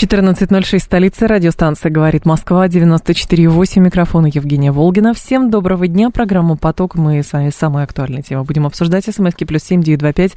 [0.00, 5.12] 14.06, столица, радиостанция «Говорит Москва», 94.8, микрофон Евгения Волгина.
[5.12, 6.94] Всем доброго дня, программа «Поток».
[6.94, 9.04] Мы с вами самые актуальные темы будем обсуждать.
[9.04, 10.36] СМСки плюс семь девять два пять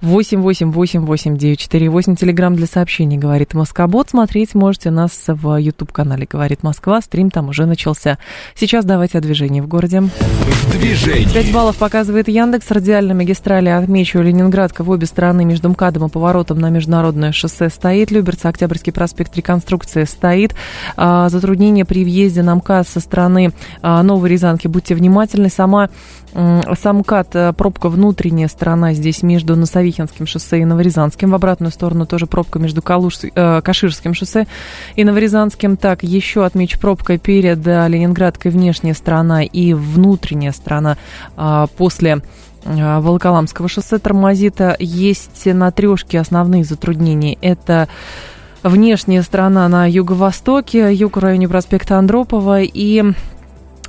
[0.00, 2.16] восемь восемь восемь восемь девять четыре восемь.
[2.16, 4.08] Телеграмм для сообщений «Говорит Москобот».
[4.08, 7.02] Смотреть можете нас в YouTube-канале «Говорит Москва».
[7.02, 8.16] Стрим там уже начался.
[8.54, 10.00] Сейчас давайте о движении в городе.
[10.00, 11.30] В движении.
[11.30, 12.70] 5 баллов показывает Яндекс.
[12.70, 18.10] Радиальная магистрали отмечу Ленинградка в обе стороны между МКАДом и поворотом на международное шоссе стоит.
[18.10, 20.54] Люберцы, Октябрьский проспект реконструкции стоит.
[20.96, 23.52] А, затруднение при въезде на МКАД со стороны
[23.82, 24.68] а, Новой Рязанки.
[24.68, 25.48] Будьте внимательны.
[25.48, 25.88] Сама
[26.32, 31.30] сам МКАД, э, пробка внутренняя сторона здесь между Носовихинским шоссе и Новорязанским.
[31.30, 34.46] В обратную сторону тоже пробка между Калуш, э, Каширским шоссе
[34.96, 35.76] и Новорязанским.
[35.76, 40.96] Так, еще отмечу пробка перед э, Ленинградкой внешняя сторона и внутренняя сторона
[41.36, 42.22] э, после
[42.64, 44.58] э, Волоколамского шоссе тормозит.
[44.78, 47.36] Есть на трешке основные затруднения.
[47.42, 47.88] Это
[48.62, 53.04] внешняя сторона на юго-востоке, юг в районе проспекта Андропова и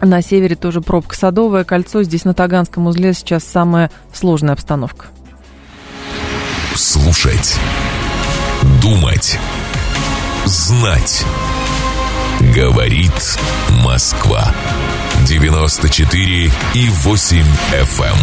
[0.01, 2.03] на севере тоже пробка Садовое кольцо.
[2.03, 5.07] Здесь на Таганском узле сейчас самая сложная обстановка.
[6.75, 7.57] Слушать.
[8.81, 9.37] Думать.
[10.45, 11.23] Знать.
[12.55, 13.37] Говорит
[13.85, 14.53] Москва.
[15.27, 18.03] 94 и 8 FM.
[18.03, 18.17] Эм.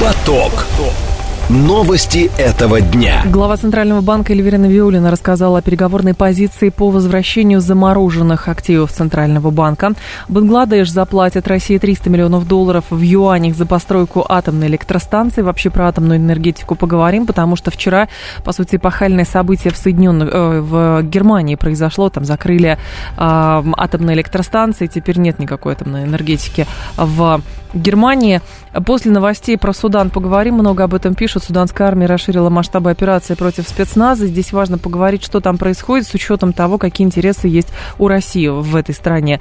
[0.00, 0.52] Поток.
[0.78, 1.11] Поток.
[1.50, 3.22] Новости этого дня.
[3.26, 9.92] Глава Центрального банка Эльвира Навиулина рассказала о переговорной позиции по возвращению замороженных активов Центрального банка.
[10.28, 15.42] Бангладеш заплатит России 300 миллионов долларов в юанях за постройку атомной электростанции.
[15.42, 18.08] Вообще про атомную энергетику поговорим, потому что вчера,
[18.44, 22.08] по сути, эпохальное событие в Соединенных, э, в Германии произошло.
[22.08, 22.76] Там закрыли э,
[23.16, 27.42] атомные электростанции, теперь нет никакой атомной энергетики в
[27.74, 28.40] Германии.
[28.86, 31.44] После новостей про Судан поговорим, много об этом пишут.
[31.44, 34.26] Суданская армия расширила масштабы операции против спецназа.
[34.26, 38.76] Здесь важно поговорить, что там происходит, с учетом того, какие интересы есть у России в
[38.76, 39.40] этой стране.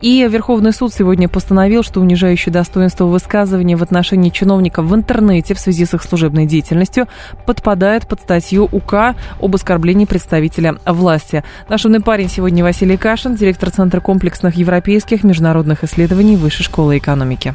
[0.00, 5.58] И Верховный суд сегодня постановил, что унижающее достоинство высказывания в отношении чиновников в интернете в
[5.58, 7.08] связи с их служебной деятельностью
[7.46, 11.44] подпадает под статью УК об оскорблении представителя власти.
[11.68, 17.54] Наш умный парень сегодня Василий Кашин, директор Центра комплексных европейских международных исследований Высшей школы экономики.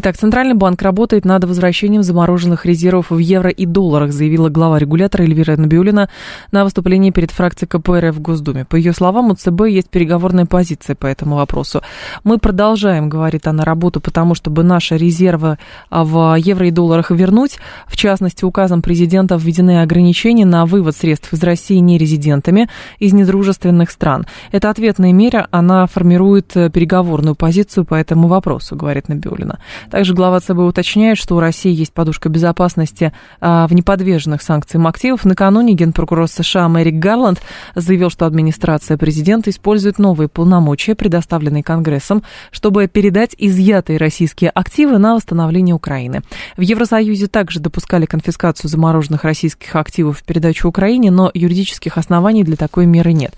[0.00, 5.24] Итак, Центральный банк работает над возвращением замороженных резервов в евро и долларах, заявила глава регулятора
[5.24, 6.08] Эльвира Набиулина
[6.52, 8.64] на выступлении перед фракцией КПРФ в Госдуме.
[8.64, 11.82] По ее словам, у ЦБ есть переговорная позиция по этому вопросу.
[12.22, 15.58] Мы продолжаем, говорит она, работу потому, чтобы наши резервы
[15.90, 17.58] а, в евро и долларах вернуть.
[17.88, 22.68] В частности, указом президента введены ограничения на вывод средств из России нерезидентами
[23.00, 24.26] из недружественных стран.
[24.52, 29.58] Это ответная мера, она формирует э, переговорную позицию по этому вопросу, говорит Набиулина.
[29.90, 35.24] Также глава ЦБ уточняет, что у России есть подушка безопасности а, в неподверженных санкциям активов.
[35.24, 37.40] Накануне генпрокурор США Мэрик Гарланд
[37.74, 45.14] заявил, что администрация президента использует новые полномочия, предоставленные Конгрессом, чтобы передать изъятые российские активы на
[45.14, 46.22] восстановление Украины.
[46.56, 52.56] В Евросоюзе также допускали конфискацию замороженных российских активов в передачу Украине, но юридических оснований для
[52.56, 53.34] такой меры нет.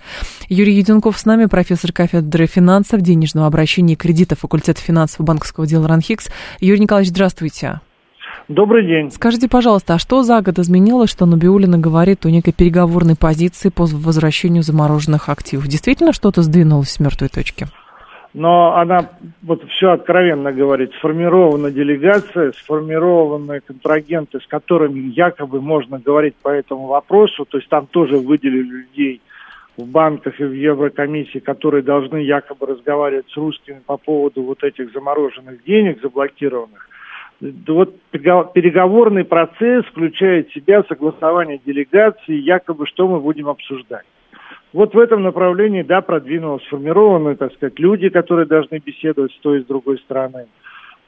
[0.49, 5.87] Юрий Юденков с нами, профессор кафедры финансов, денежного обращения и кредита факультета финансового банковского дела
[5.87, 6.27] РАНХИКС.
[6.59, 7.81] Юрий Николаевич, здравствуйте.
[8.47, 9.11] Добрый день.
[9.11, 13.85] Скажите, пожалуйста, а что за год изменилось, что Набиулина говорит о некой переговорной позиции по
[13.85, 15.67] возвращению замороженных активов?
[15.67, 17.67] Действительно что-то сдвинулось с мертвой точки?
[18.33, 19.09] Но она
[19.41, 20.93] вот все откровенно говорит.
[20.95, 27.45] Сформирована делегация, сформированы контрагенты, с которыми якобы можно говорить по этому вопросу.
[27.45, 29.21] То есть там тоже выделили людей
[29.77, 34.91] в банках и в Еврокомиссии, которые должны якобы разговаривать с русскими по поводу вот этих
[34.91, 36.87] замороженных денег, заблокированных.
[37.67, 44.05] Вот переговорный процесс включает в себя согласование делегации, якобы что мы будем обсуждать.
[44.73, 49.59] Вот в этом направлении, да, продвинулось, сформированы, так сказать, люди, которые должны беседовать с той
[49.59, 50.45] и с другой стороны.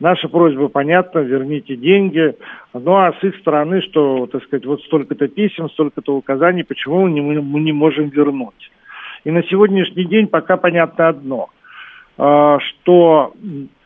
[0.03, 2.35] Наша просьба понятна, верните деньги.
[2.73, 7.61] Ну а с их стороны, что, так сказать, вот столько-то писем, столько-то указаний, почему мы
[7.61, 8.69] не, можем вернуть.
[9.23, 11.47] И на сегодняшний день пока понятно одно,
[12.17, 13.31] а, что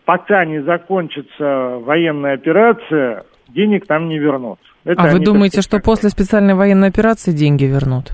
[0.06, 4.58] пока не закончится военная операция, денег там не вернут.
[4.86, 8.06] Это а вы думаете, что после специальной военной операции деньги вернут?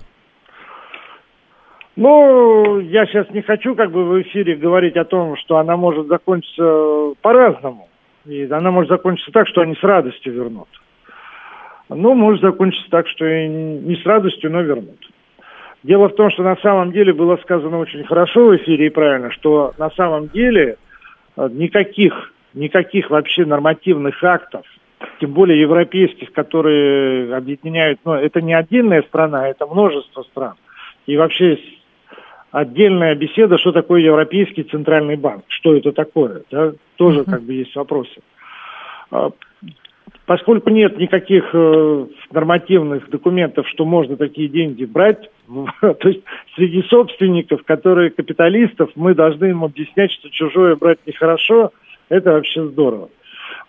[1.95, 6.07] Ну, я сейчас не хочу как бы в эфире говорить о том, что она может
[6.07, 7.87] закончиться по-разному.
[8.25, 10.69] И она может закончиться так, что они с радостью вернут.
[11.89, 14.99] ну, может закончиться так, что и не с радостью, но вернут.
[15.83, 19.31] Дело в том, что на самом деле было сказано очень хорошо в эфире и правильно,
[19.31, 20.77] что на самом деле
[21.35, 24.65] э, никаких, никаких вообще нормативных актов,
[25.19, 30.53] тем более европейских, которые объединяют, ну, это не отдельная страна, это множество стран.
[31.05, 31.59] И вообще
[32.53, 37.31] отдельная беседа, что такое Европейский центральный банк, что это такое, да, тоже uh-huh.
[37.31, 38.21] как бы есть вопросы.
[39.09, 39.31] А,
[40.27, 45.31] поскольку нет никаких э, нормативных документов, что можно такие деньги брать,
[45.81, 46.21] то есть
[46.55, 51.71] среди собственников, которые капиталистов, мы должны им объяснять, что чужое брать нехорошо,
[52.09, 53.09] это вообще здорово.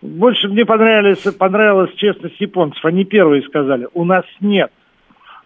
[0.03, 2.85] Больше мне понравилась, понравилась честность японцев.
[2.85, 4.71] Они первые сказали, у нас нет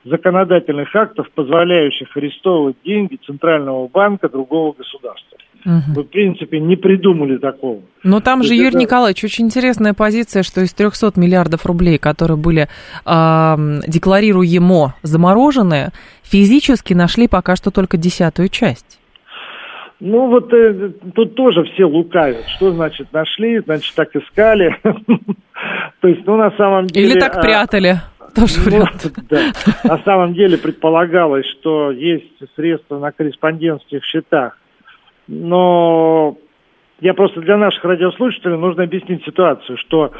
[0.04, 5.38] законодательных актов, позволяющих арестовывать деньги Центрального банка другого государства.
[5.64, 5.94] Угу.
[5.96, 7.80] Вы, в принципе, не придумали такого.
[8.04, 8.78] Но там же, Юрий это...
[8.78, 12.68] Николаевич, очень интересная позиция, что из 300 миллиардов рублей, которые были
[13.04, 13.56] э,
[13.88, 15.90] декларируемо заморожены,
[16.22, 19.00] физически нашли пока что только десятую часть.
[20.00, 22.46] Ну вот э, тут тоже все лукавят.
[22.56, 24.76] Что значит нашли, значит так искали.
[26.00, 27.10] То есть, ну на самом деле...
[27.10, 27.96] Или так а, прятали.
[28.38, 29.12] Тоже ну, вариант.
[29.28, 29.52] Да.
[29.84, 34.56] На самом деле предполагалось, что есть средства на корреспондентских счетах
[35.28, 36.36] но
[37.00, 40.12] я просто для наших радиослушателей нужно объяснить ситуацию, что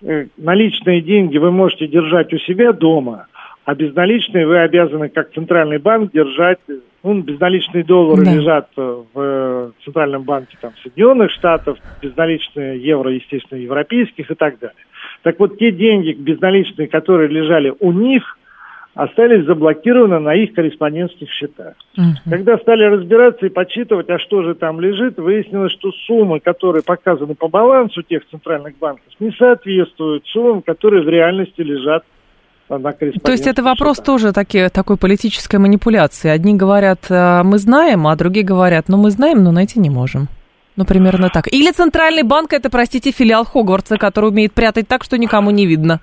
[0.00, 3.26] э, наличные деньги вы можете держать у себя дома,
[3.64, 6.58] а безналичные вы обязаны, как центральный банк, держать,
[7.02, 8.34] ну, безналичные доллары да.
[8.34, 14.76] лежат в центральном банке там, Соединенных Штатов, безналичные евро, естественно, европейских и так далее.
[15.22, 18.38] Так вот, те деньги безналичные, которые лежали у них,
[18.94, 21.74] остались заблокированы на их корреспондентских счетах.
[21.96, 22.28] Uh-huh.
[22.28, 27.34] Когда стали разбираться и подсчитывать, а что же там лежит, выяснилось, что суммы, которые показаны
[27.34, 32.04] по балансу тех центральных банков, не соответствуют суммам, которые в реальности лежат
[32.68, 34.06] на То есть это вопрос счетах.
[34.06, 36.30] тоже таки, такой политической манипуляции.
[36.30, 40.28] Одни говорят, «А, мы знаем, а другие говорят, ну мы знаем, но найти не можем.
[40.76, 41.48] Ну, примерно так.
[41.48, 46.00] Или Центральный банк, это, простите, филиал Хогвартса, который умеет прятать так, что никому не видно.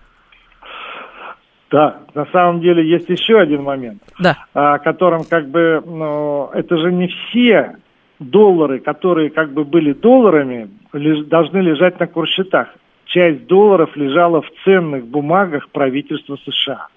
[1.72, 4.38] Да, на самом деле есть еще один момент, да.
[4.54, 7.76] о котором как бы, ну, это же не все
[8.20, 12.70] доллары, которые как бы были долларами, леж, должны лежать на курсчетах.
[13.06, 16.88] Часть долларов лежала в ценных бумагах правительства США.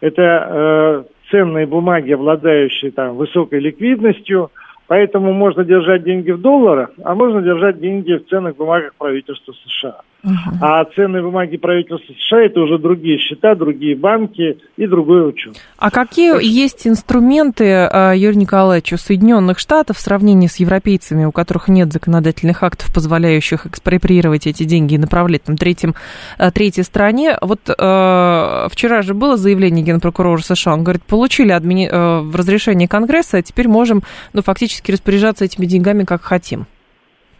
[0.00, 4.50] Это э, ценные бумаги, обладающие там высокой ликвидностью,
[4.86, 10.00] поэтому можно держать деньги в долларах, а можно держать деньги в ценных бумагах правительства США.
[10.24, 10.56] Uh-huh.
[10.62, 15.54] А ценные бумаги правительства США это уже другие счета, другие банки и другой учет.
[15.76, 21.26] А какие так есть инструменты, э, Юрий Николаевич, у Соединенных Штатов в сравнении с европейцами,
[21.26, 25.94] у которых нет законодательных актов, позволяющих экспроприировать эти деньги и направлять там третьим,
[26.38, 27.36] э, третьей стране?
[27.42, 31.86] Вот э, вчера же было заявление генпрокурора США, он говорит, получили админи...
[31.92, 34.02] э, разрешение Конгресса, а теперь можем
[34.32, 34.40] ну,
[34.74, 36.66] фактически распоряжаться этими деньгами как хотим.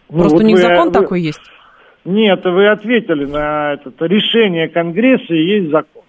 [0.09, 0.93] Ну, Просто вот у них вы, закон вы...
[0.93, 1.41] такой есть.
[2.05, 4.05] Нет, вы ответили на это.
[4.05, 6.03] Решение Конгресса и есть закон.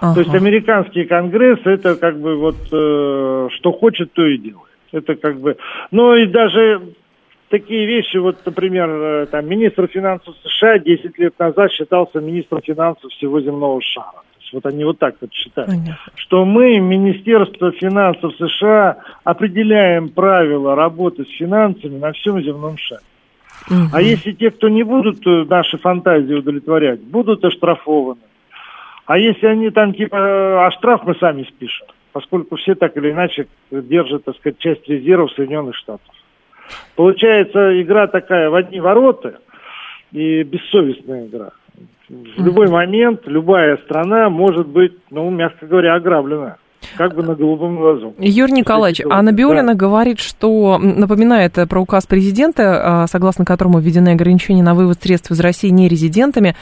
[0.00, 0.14] Ага.
[0.14, 4.68] То есть американский Конгресс это как бы вот э, что хочет, то и делает.
[4.90, 5.56] Это как бы,
[5.92, 6.82] ну и даже
[7.48, 13.12] такие вещи, вот, например, э, там, министр финансов США 10 лет назад считался министром финансов
[13.12, 14.22] всего земного шара.
[14.52, 15.70] Вот они вот так вот считают.
[15.70, 15.98] Понятно.
[16.14, 23.02] Что мы, Министерство финансов США, определяем правила работы с финансами на всем земном шаре.
[23.70, 23.90] Угу.
[23.92, 28.20] А если те, кто не будут э, наши фантазии удовлетворять, будут оштрафованы.
[29.06, 33.46] А если они там типа, а штраф мы сами спишем, поскольку все так или иначе
[33.70, 36.14] держат, так сказать, часть резервов Соединенных Штатов.
[36.96, 39.40] Получается игра такая в одни ворота
[40.12, 41.50] и бессовестная игра.
[42.12, 46.58] В любой момент любая страна может быть, ну, мягко говоря, ограблена
[46.96, 48.14] как бы на голубом глазу.
[48.18, 49.74] Юрий Николаевич, Анна Биолина да.
[49.74, 55.40] говорит, что напоминает про указ президента, а, согласно которому введены ограничения на вывод средств из
[55.40, 56.54] России нерезидентами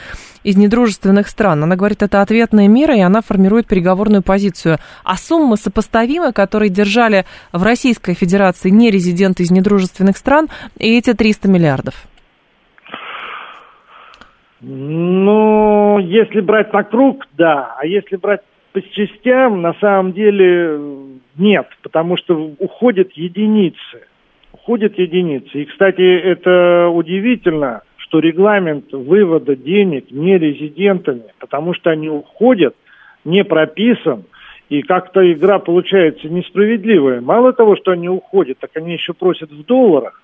[0.43, 1.63] из недружественных стран.
[1.63, 4.77] Она говорит, это ответная мера, и она формирует переговорную позицию.
[5.03, 11.47] А суммы сопоставимы, которые держали в Российской Федерации нерезиденты из недружественных стран, и эти 300
[11.49, 12.07] миллиардов?
[14.61, 17.75] Ну, если брать на круг, да.
[17.79, 18.41] А если брать
[18.73, 20.79] по частям на самом деле
[21.37, 24.07] нет, потому что уходят единицы.
[24.53, 25.63] Уходят единицы.
[25.63, 32.75] И, кстати, это удивительно, что регламент вывода денег не резидентами, потому что они уходят,
[33.25, 34.25] не прописан,
[34.69, 37.21] и как-то игра получается несправедливая.
[37.21, 40.21] Мало того, что они уходят, так они еще просят в долларах.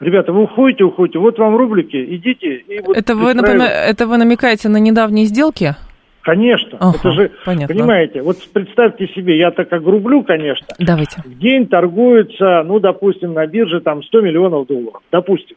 [0.00, 2.56] Ребята, вы уходите, уходите, вот вам рублики, идите.
[2.56, 5.76] И вот это, вы, например, это вы намекаете на недавние сделки?
[6.22, 7.74] Конечно, ага, это же, понятно.
[7.74, 10.66] понимаете, вот представьте себе, я так огрублю, конечно.
[10.78, 11.20] Давайте.
[11.22, 15.56] В день торгуется, ну, допустим, на бирже там 100 миллионов долларов, допустим.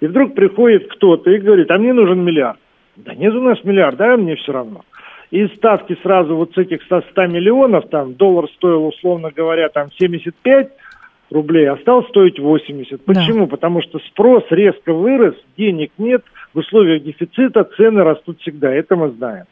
[0.00, 2.58] И вдруг приходит кто-то и говорит, а мне нужен миллиард.
[2.96, 4.86] Да нет у нас миллиард, да, мне все равно.
[5.30, 10.70] И ставки сразу вот с этих 100 миллионов, там доллар стоил, условно говоря, там 75
[11.30, 13.04] рублей, а стал стоить 80.
[13.04, 13.46] Почему?
[13.46, 13.50] Да.
[13.50, 16.22] Потому что спрос резко вырос, денег нет,
[16.54, 19.44] в условиях дефицита цены растут всегда, это мы знаем.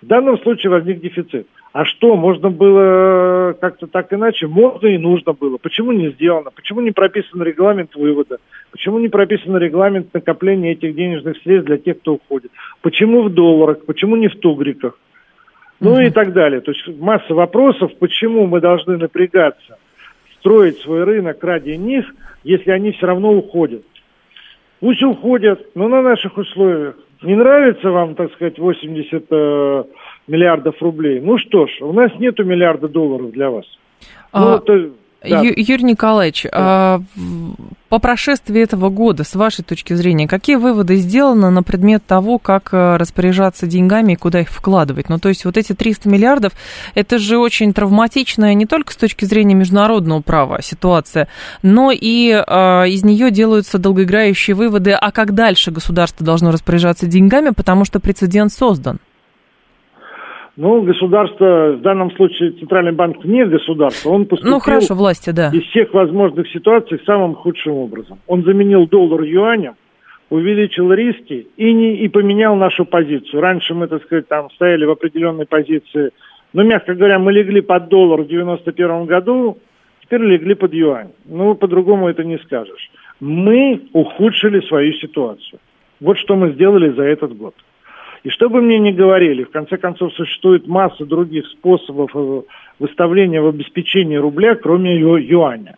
[0.00, 1.48] В данном случае возник дефицит.
[1.72, 4.46] А что, можно было как-то так иначе?
[4.46, 5.58] Можно и нужно было.
[5.58, 6.50] Почему не сделано?
[6.54, 8.38] Почему не прописан регламент вывода?
[8.70, 12.52] Почему не прописан регламент накопления этих денежных средств для тех, кто уходит?
[12.80, 13.84] Почему в долларах?
[13.86, 14.98] Почему не в тугриках?
[15.80, 16.00] Ну угу.
[16.00, 16.60] и так далее.
[16.60, 19.78] То есть масса вопросов, почему мы должны напрягаться,
[20.38, 22.06] строить свой рынок ради них,
[22.44, 23.82] если они все равно уходят.
[24.80, 26.96] Пусть уходят, но на наших условиях.
[27.22, 29.84] Не нравится вам, так сказать, 80 э,
[30.28, 31.20] миллиардов рублей?
[31.20, 33.66] Ну что ж, у нас нету миллиарда долларов для вас.
[34.30, 34.40] А...
[34.40, 34.90] Ну, это
[35.22, 35.40] да.
[35.40, 36.50] Юрий Николаевич, да.
[36.52, 37.02] а,
[37.88, 42.68] по прошествии этого года, с вашей точки зрения, какие выводы сделаны на предмет того, как
[42.72, 45.08] э, распоряжаться деньгами и куда их вкладывать?
[45.08, 46.52] Ну, то есть вот эти 300 миллиардов,
[46.94, 51.28] это же очень травматичная не только с точки зрения международного права ситуация,
[51.62, 57.50] но и а, из нее делаются долгоиграющие выводы, а как дальше государство должно распоряжаться деньгами,
[57.50, 59.00] потому что прецедент создан.
[60.60, 65.50] Ну, государство, в данном случае Центральный банк не государство, он поступил ну, хорошо, власти, да.
[65.52, 68.18] из всех возможных ситуаций самым худшим образом.
[68.26, 69.76] Он заменил доллар юанем,
[70.30, 73.40] увеличил риски и, не, и поменял нашу позицию.
[73.40, 76.10] Раньше мы, так сказать, там стояли в определенной позиции,
[76.52, 79.58] ну, мягко говоря, мы легли под доллар в 91 году,
[80.02, 81.12] теперь легли под юань.
[81.26, 82.90] Ну, по-другому это не скажешь.
[83.20, 85.60] Мы ухудшили свою ситуацию.
[86.00, 87.54] Вот что мы сделали за этот год.
[88.28, 92.42] И что бы мне ни говорили, в конце концов существует масса других способов э,
[92.78, 95.76] выставления в обеспечении рубля, кроме ю- юаня.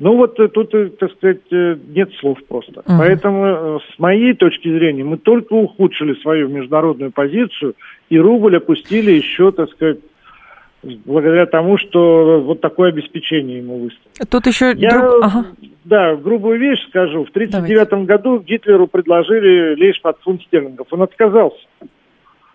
[0.00, 2.80] Ну вот э, тут, э, так сказать, нет слов просто.
[2.80, 2.98] Uh-huh.
[2.98, 7.76] Поэтому, с моей точки зрения, мы только ухудшили свою международную позицию,
[8.10, 10.00] и рубль опустили еще, так сказать,
[11.04, 14.30] благодаря тому, что вот такое обеспечение ему выставили.
[14.30, 15.22] Тут еще Я, друг...
[15.22, 15.46] ага.
[15.84, 17.24] да, грубую вещь скажу.
[17.24, 20.86] В 1939 году Гитлеру предложили лишь под фунт стерлингов.
[20.90, 21.66] Он отказался.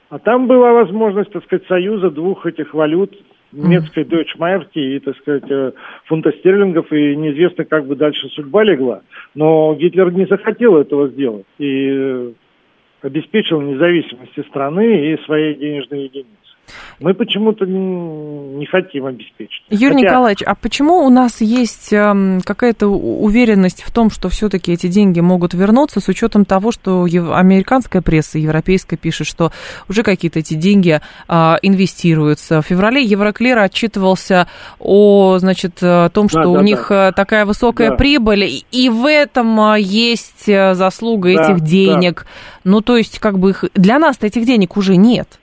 [0.10, 3.16] А там была возможность, так сказать, союза двух этих валют,
[3.52, 4.04] немецкой
[4.38, 5.72] Mark и, так сказать, э,
[6.06, 9.02] фунта стерлингов, и неизвестно, как бы дальше судьба легла.
[9.36, 12.32] Но Гитлер не захотел этого сделать и э,
[13.02, 16.39] обеспечил независимость страны и своей денежной единицы
[17.00, 19.64] мы почему-то не, хотим обеспечить.
[19.70, 20.08] Юрий Хотя...
[20.08, 25.20] Николаевич, а почему у нас есть эм, какая-то уверенность в том, что все-таки эти деньги
[25.20, 29.52] могут вернуться, с учетом того, что американская пресса, европейская пишет, что
[29.88, 32.62] уже какие-то эти деньги а, инвестируются.
[32.62, 34.48] В феврале Евроклир отчитывался
[34.80, 37.10] о, значит, о том, что да, у да, них да.
[37.10, 37.96] Э, такая высокая да.
[37.96, 42.26] прибыль, и в этом а, есть э, заслуга да, этих денег.
[42.26, 42.72] Да.
[42.72, 43.66] Ну, то есть, как бы их...
[43.74, 45.39] для нас этих денег уже нет.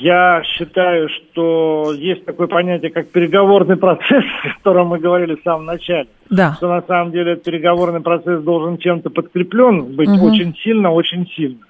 [0.00, 5.66] Я считаю, что есть такое понятие, как переговорный процесс, о котором мы говорили в самом
[5.66, 6.08] начале.
[6.30, 6.54] Да.
[6.54, 10.28] Что на самом деле этот переговорный процесс должен чем-то подкреплен, быть угу.
[10.28, 11.60] очень сильно, очень сильно.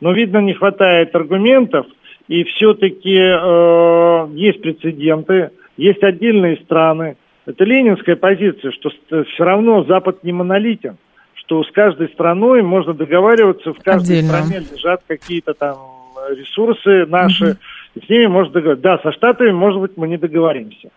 [0.00, 1.86] Но, видно, не хватает аргументов,
[2.26, 7.16] и все-таки э, есть прецеденты, есть отдельные страны.
[7.46, 8.90] Это ленинская позиция, что
[9.24, 10.96] все равно Запад не монолитен,
[11.34, 14.42] что с каждой страной можно договариваться, в каждой Отдельно.
[14.42, 15.99] стране лежат какие-то там
[16.30, 17.56] ресурсы наши,
[17.94, 18.82] и с ними можно договориться.
[18.82, 20.90] Да, со Штатами, может быть, мы не договоримся.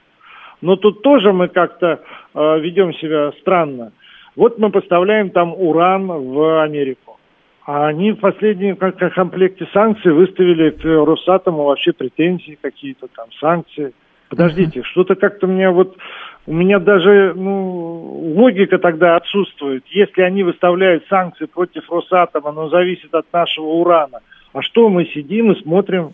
[0.62, 2.00] Но тут тоже мы как-то
[2.34, 3.92] э, ведем себя странно.
[4.36, 7.20] Вот мы поставляем там уран в Америку.
[7.66, 13.94] А они в последнем комплекте санкций выставили к Росатому вообще претензии какие-то там, санкции.
[14.30, 14.86] Подождите, uh-huh.
[14.86, 15.98] что-то как-то мне вот...
[16.46, 19.86] У меня даже ну, логика тогда отсутствует.
[19.88, 24.20] Если они выставляют санкции против Росатома, но зависит от нашего урана,
[24.54, 26.14] а что мы сидим и смотрим?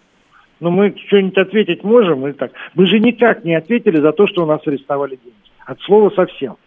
[0.59, 2.51] Ну, мы что-нибудь ответить можем или так?
[2.73, 5.37] Мы же никак не ответили за то, что у нас арестовали деньги.
[5.65, 6.57] От слова совсем.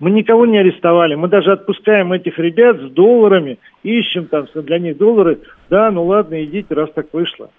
[0.00, 1.14] Мы никого не арестовали.
[1.14, 5.40] Мы даже отпускаем этих ребят с долларами, ищем там для них доллары.
[5.70, 7.50] Да, ну ладно, идите, раз так вышло.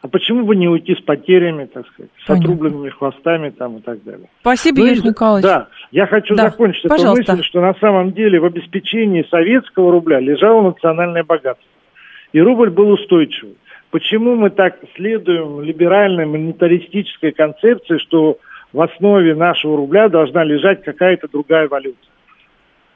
[0.00, 2.52] А почему бы не уйти с потерями, так сказать, с Понятно.
[2.52, 4.28] отрубленными хвостами там и так далее?
[4.40, 5.44] Спасибо, ну, Юрий Николаевич.
[5.50, 6.50] Да, я хочу да.
[6.50, 7.22] закончить Пожалуйста.
[7.22, 11.64] эту мысль, что на самом деле в обеспечении советского рубля лежало национальное богатство
[12.34, 13.54] и рубль был устойчивый.
[13.90, 18.38] Почему мы так следуем либеральной монетаристической концепции, что
[18.72, 21.96] в основе нашего рубля должна лежать какая-то другая валюта?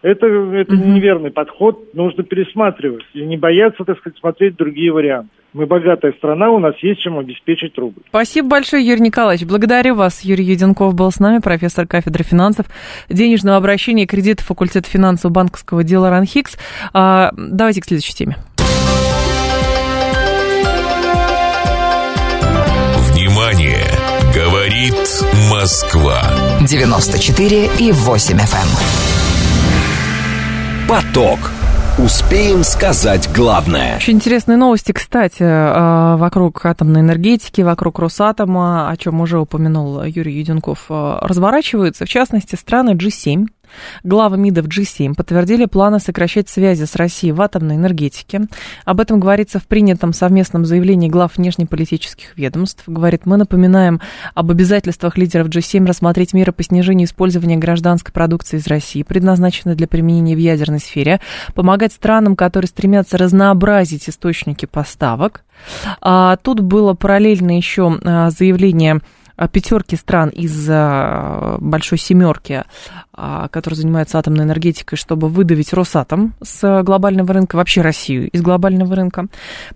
[0.03, 0.85] Это, это угу.
[0.85, 5.31] неверный подход, нужно пересматривать и не бояться, так сказать, смотреть другие варианты.
[5.53, 8.03] Мы богатая страна, у нас есть чем обеспечить рубль.
[8.09, 9.47] Спасибо большое, Юрий Николаевич.
[9.47, 10.23] Благодарю вас.
[10.23, 12.67] Юрий Юденков был с нами, профессор кафедры финансов,
[13.09, 16.59] денежного обращения и кредита факультета финансового банковского дела РАНХИКС.
[16.93, 18.37] А, давайте к следующей теме.
[24.79, 26.23] Говорит Москва.
[26.61, 28.69] 94 и 8 FM.
[30.89, 31.51] Поток.
[31.99, 33.97] Успеем сказать главное.
[33.97, 40.39] Очень интересные новости, кстати, э, вокруг атомной энергетики, вокруг Росатома, о чем уже упомянул Юрий
[40.39, 42.05] Юденков, э, разворачиваются.
[42.05, 43.49] В частности, страны G7
[44.03, 48.43] Главы МИДов G7 подтвердили планы сокращать связи с Россией в атомной энергетике.
[48.85, 52.85] Об этом говорится в принятом совместном заявлении глав внешнеполитических ведомств.
[52.87, 54.01] Говорит, мы напоминаем
[54.35, 59.89] об обязательствах лидеров G7 рассмотреть меры по снижению использования гражданской продукции из России, предназначенной для
[59.89, 61.21] применения в ядерной сфере,
[61.55, 65.43] помогать странам, которые стремятся разнообразить источники поставок.
[66.01, 69.01] А тут было параллельно еще а, заявление
[69.47, 70.69] пятерки стран из
[71.61, 72.65] большой семерки,
[73.13, 78.97] а, которые занимаются атомной энергетикой, чтобы выдавить Росатом с глобального рынка, вообще Россию из глобального
[78.97, 79.27] рынка.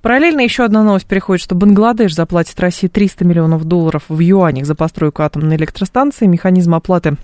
[0.00, 4.75] Параллельно еще одна новость переходит, что Бангладеш заплатит России 300 миллионов долларов в юанях за
[4.75, 6.26] постройку атомной электростанции.
[6.26, 7.16] Механизм оплаты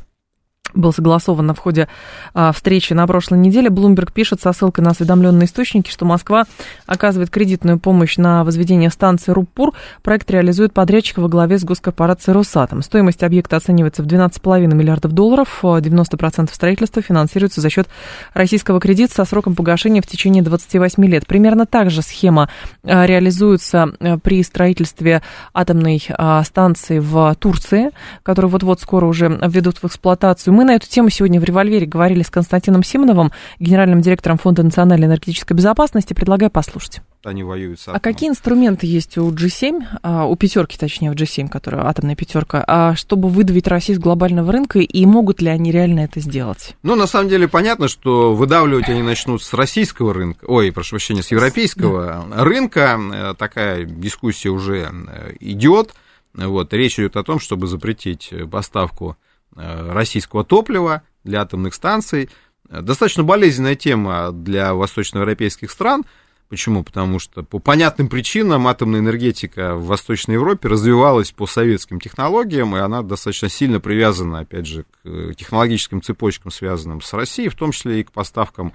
[0.79, 1.89] был согласован на входе
[2.35, 3.69] а, встречи на прошлой неделе.
[3.69, 6.45] Блумберг пишет со ссылкой на осведомленные источники, что Москва
[6.87, 9.75] оказывает кредитную помощь на возведение станции Руппур.
[10.03, 12.83] Проект реализует подрядчик во главе с госкорпорацией «Росатом».
[12.83, 15.59] Стоимость объекта оценивается в 12,5 миллиардов долларов.
[15.63, 17.89] 90% строительства финансируется за счет
[18.33, 21.27] российского кредита со сроком погашения в течение 28 лет.
[21.27, 22.49] Примерно так же схема
[22.85, 27.91] а, реализуется а, при строительстве атомной а, станции в Турции,
[28.23, 30.55] которую вот-вот скоро уже введут в эксплуатацию.
[30.55, 35.07] Мы на эту тему сегодня в «Револьвере» говорили с Константином Симоновым, генеральным директором Фонда национальной
[35.07, 36.13] энергетической безопасности.
[36.13, 37.01] Предлагаю послушать.
[37.25, 37.97] Они воюют с атомом.
[37.97, 42.63] А какие инструменты есть у G7, а, у пятерки, точнее, в G7, которая атомная пятерка,
[42.67, 46.77] а чтобы выдавить Россию с глобального рынка, и могут ли они реально это сделать?
[46.83, 51.23] Ну, на самом деле, понятно, что выдавливать они начнут с российского рынка, ой, прошу прощения,
[51.23, 52.45] с европейского да.
[52.45, 53.01] рынка.
[53.13, 55.95] Э, такая дискуссия уже э, идет.
[56.35, 59.17] Вот, речь идет о том, чтобы запретить поставку
[59.59, 62.31] российского топлива для атомных станций.
[62.69, 66.05] Достаточно болезненная тема для восточноевропейских стран.
[66.49, 66.83] Почему?
[66.83, 72.79] Потому что по понятным причинам атомная энергетика в Восточной Европе развивалась по советским технологиям, и
[72.79, 78.01] она достаточно сильно привязана, опять же, к технологическим цепочкам, связанным с Россией, в том числе
[78.01, 78.73] и к поставкам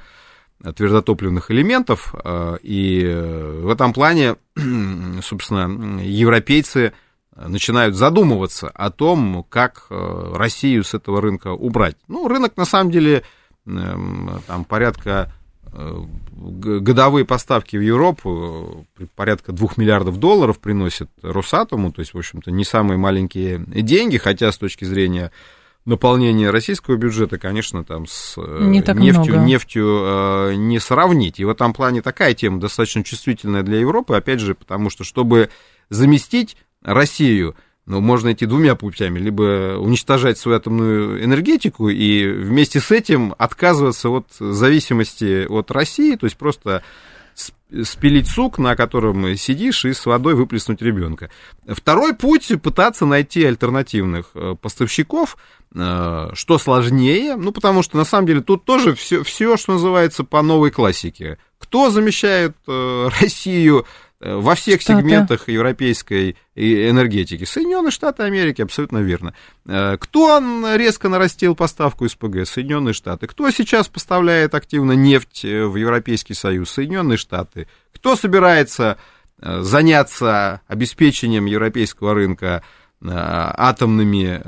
[0.76, 2.14] твердотопливных элементов.
[2.24, 3.04] Э, и
[3.62, 4.36] в этом плане,
[5.22, 6.94] собственно, европейцы
[7.36, 11.98] начинают задумываться о том, как э, Россию с этого рынка убрать.
[12.08, 13.24] Ну, рынок, на самом деле,
[13.66, 15.34] эм, там порядка
[15.72, 22.52] э, годовые поставки в Европу порядка 2 миллиардов долларов приносит Росатому, то есть, в общем-то,
[22.52, 25.32] не самые маленькие деньги, хотя с точки зрения
[25.86, 31.40] наполнения российского бюджета, конечно, там с э, не нефтью, нефтью э, не сравнить.
[31.40, 35.50] И в этом плане такая тема достаточно чувствительная для Европы, опять же, потому что, чтобы
[35.90, 39.20] заместить Россию, ну, можно идти двумя путями.
[39.20, 46.26] Либо уничтожать свою атомную энергетику и вместе с этим отказываться от зависимости от России, то
[46.26, 46.84] есть просто
[47.84, 51.30] спилить сук, на котором сидишь, и с водой выплеснуть ребенка.
[51.68, 55.38] Второй путь– пытаться найти альтернативных э, поставщиков,
[55.74, 60.24] э, что сложнее, ну, потому что, на самом деле, тут тоже все, все что называется,
[60.24, 61.40] по новой классике.
[61.58, 63.88] Кто замещает э, Россию
[64.24, 65.02] во всех Штаты.
[65.02, 67.44] сегментах европейской энергетики.
[67.44, 69.34] Соединенные Штаты Америки, абсолютно верно.
[69.66, 70.42] Э, кто
[70.76, 72.46] резко нарастил поставку СПГ?
[72.46, 73.28] Соединенные Штаты.
[73.28, 76.70] Кто сейчас поставляет активно нефть э, в Европейский Союз?
[76.70, 77.68] Соединенные Штаты.
[77.94, 78.98] Кто собирается
[79.40, 82.64] заняться обеспечением европейского рынка
[83.02, 84.42] атомными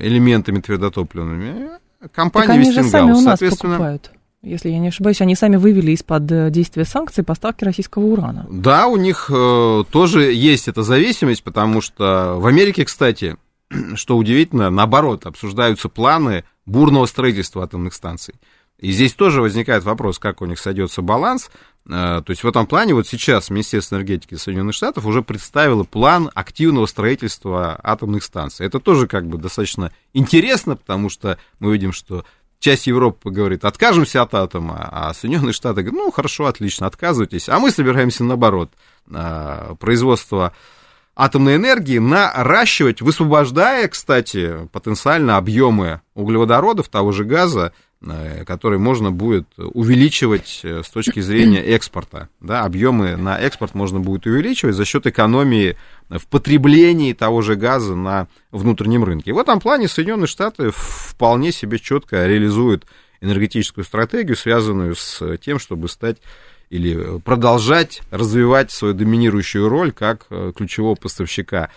[0.00, 1.70] элементами твердотопливными?
[2.14, 3.24] Компания Вестингаус.
[3.24, 8.04] Соответственно, покупают если я не ошибаюсь, они сами вывели из-под э, действия санкций поставки российского
[8.04, 8.46] урана.
[8.50, 13.36] Да, у них э, тоже есть эта зависимость, потому что в Америке, кстати,
[13.94, 18.34] что удивительно, наоборот, обсуждаются планы бурного строительства атомных станций.
[18.78, 21.50] И здесь тоже возникает вопрос, как у них сойдется баланс.
[21.86, 26.30] Э, то есть в этом плане вот сейчас Министерство энергетики Соединенных Штатов уже представило план
[26.34, 28.66] активного строительства атомных станций.
[28.66, 32.24] Это тоже как бы достаточно интересно, потому что мы видим, что
[32.58, 37.58] часть Европы говорит, откажемся от атома, а Соединенные Штаты говорят, ну, хорошо, отлично, отказывайтесь, а
[37.58, 38.70] мы собираемся наоборот,
[39.12, 40.52] а, производство
[41.14, 47.72] атомной энергии наращивать, высвобождая, кстати, потенциально объемы углеводородов, того же газа,
[48.46, 52.28] который можно будет увеличивать э, с точки зрения экспорта.
[52.40, 55.76] Да, объемы на экспорт можно будет увеличивать за счет экономии
[56.08, 59.30] в потреблении того же газа на внутреннем рынке.
[59.30, 62.84] И в этом плане Соединенные Штаты вполне себе четко реализуют
[63.20, 66.18] энергетическую стратегию, связанную с тем, чтобы стать
[66.68, 71.70] или продолжать развивать свою доминирующую роль как э, ключевого поставщика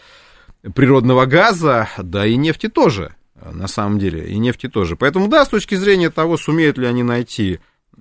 [0.76, 3.16] природного газа, да и нефти тоже
[3.52, 4.96] на самом деле, и нефти тоже.
[4.96, 7.60] Поэтому, да, с точки зрения того, сумеют ли они найти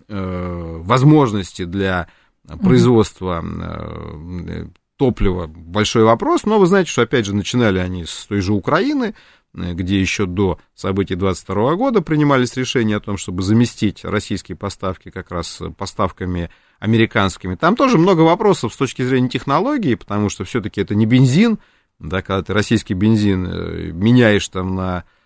[0.08, 2.08] э, возможности для
[2.62, 8.40] производства э, топлива, большой вопрос, но вы знаете, что, опять же, начинали они с той
[8.40, 9.14] же Украины,
[9.54, 15.10] э, где еще до событий 22 года принимались решения о том, чтобы заместить российские поставки
[15.10, 17.54] как раз поставками американскими.
[17.54, 21.58] Там тоже много вопросов с точки зрения технологии, потому что все-таки это не бензин,
[21.98, 25.17] да, когда ты российский бензин э, меняешь там на Э,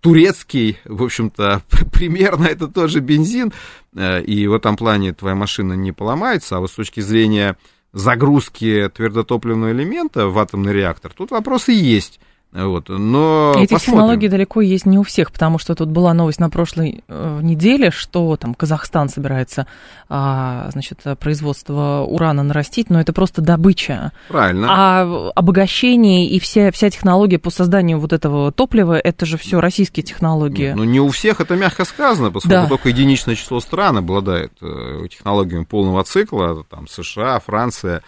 [0.00, 3.52] турецкий, в общем-то, примерно это тоже бензин,
[3.94, 7.56] э, и в этом плане твоя машина не поломается, а вот с точки зрения
[7.92, 12.20] загрузки твердотопливного элемента в атомный реактор, тут вопросы есть.
[12.54, 13.78] Вот, но Эти посмотрим.
[13.78, 17.90] технологии далеко есть не у всех, потому что тут была новость на прошлой э, неделе,
[17.90, 19.66] что там Казахстан собирается,
[20.08, 24.12] а, значит, производство урана нарастить, но это просто добыча.
[24.28, 24.68] Правильно.
[24.70, 30.04] А обогащение и вся, вся технология по созданию вот этого топлива, это же все российские
[30.04, 30.74] технологии.
[30.76, 32.68] Ну, не у всех это мягко сказано, поскольку да.
[32.68, 38.04] только единичное число стран обладает э, технологиями полного цикла, там США, Франция,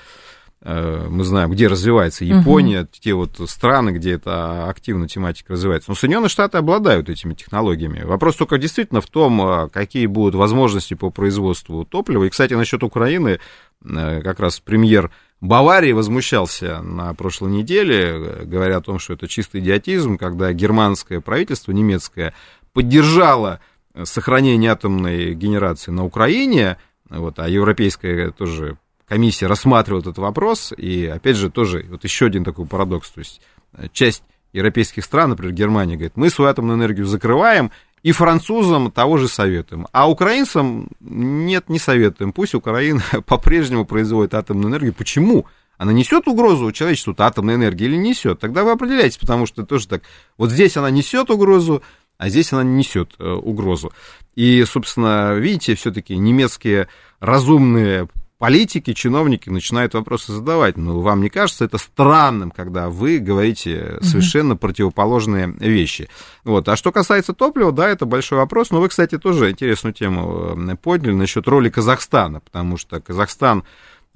[0.67, 2.89] мы знаем, где развивается Япония, угу.
[2.99, 5.91] те вот страны, где эта активно тематика развивается.
[5.91, 8.03] Но Соединенные Штаты обладают этими технологиями.
[8.03, 12.25] Вопрос только действительно в том, а, какие будут возможности по производству топлива.
[12.25, 13.39] И, кстати, насчет Украины,
[13.85, 19.61] э, как раз премьер Баварии возмущался на прошлой неделе, говоря о том, что это чистый
[19.61, 22.35] идиотизм, когда германское правительство, немецкое,
[22.73, 23.61] поддержало
[24.03, 26.77] сохранение атомной генерации на Украине,
[27.09, 32.45] вот, а европейское тоже комиссия рассматривает этот вопрос, и, опять же, тоже вот еще один
[32.45, 33.41] такой парадокс, то есть
[33.75, 37.71] э, часть европейских стран, например, Германия, говорит, мы свою атомную энергию закрываем,
[38.03, 39.89] и французам того же советуем.
[39.91, 42.33] А украинцам нет, не советуем.
[42.33, 44.95] Пусть Украина по-прежнему производит атомную энергию.
[44.95, 45.47] Почему?
[45.77, 48.39] Она несет угрозу человечеству атомной энергии или несет?
[48.39, 50.03] Тогда вы определяетесь, потому что тоже так.
[50.39, 51.83] Вот здесь она несет угрозу,
[52.17, 53.93] а здесь она не несет э, угрозу.
[54.37, 56.89] И, собственно, видите, все-таки немецкие
[57.19, 58.09] разумные
[58.39, 60.77] политики, чиновники начинают вопросы задавать.
[60.77, 64.59] Ну, вам не кажется это странным, когда вы говорите совершенно mm-hmm.
[64.59, 66.09] противоположные вещи?
[66.45, 66.69] Вот.
[66.69, 68.71] А что касается топлива, да, это большой вопрос.
[68.71, 73.65] Но вы, кстати, тоже интересную тему э, подняли насчет роли Казахстана, потому что Казахстан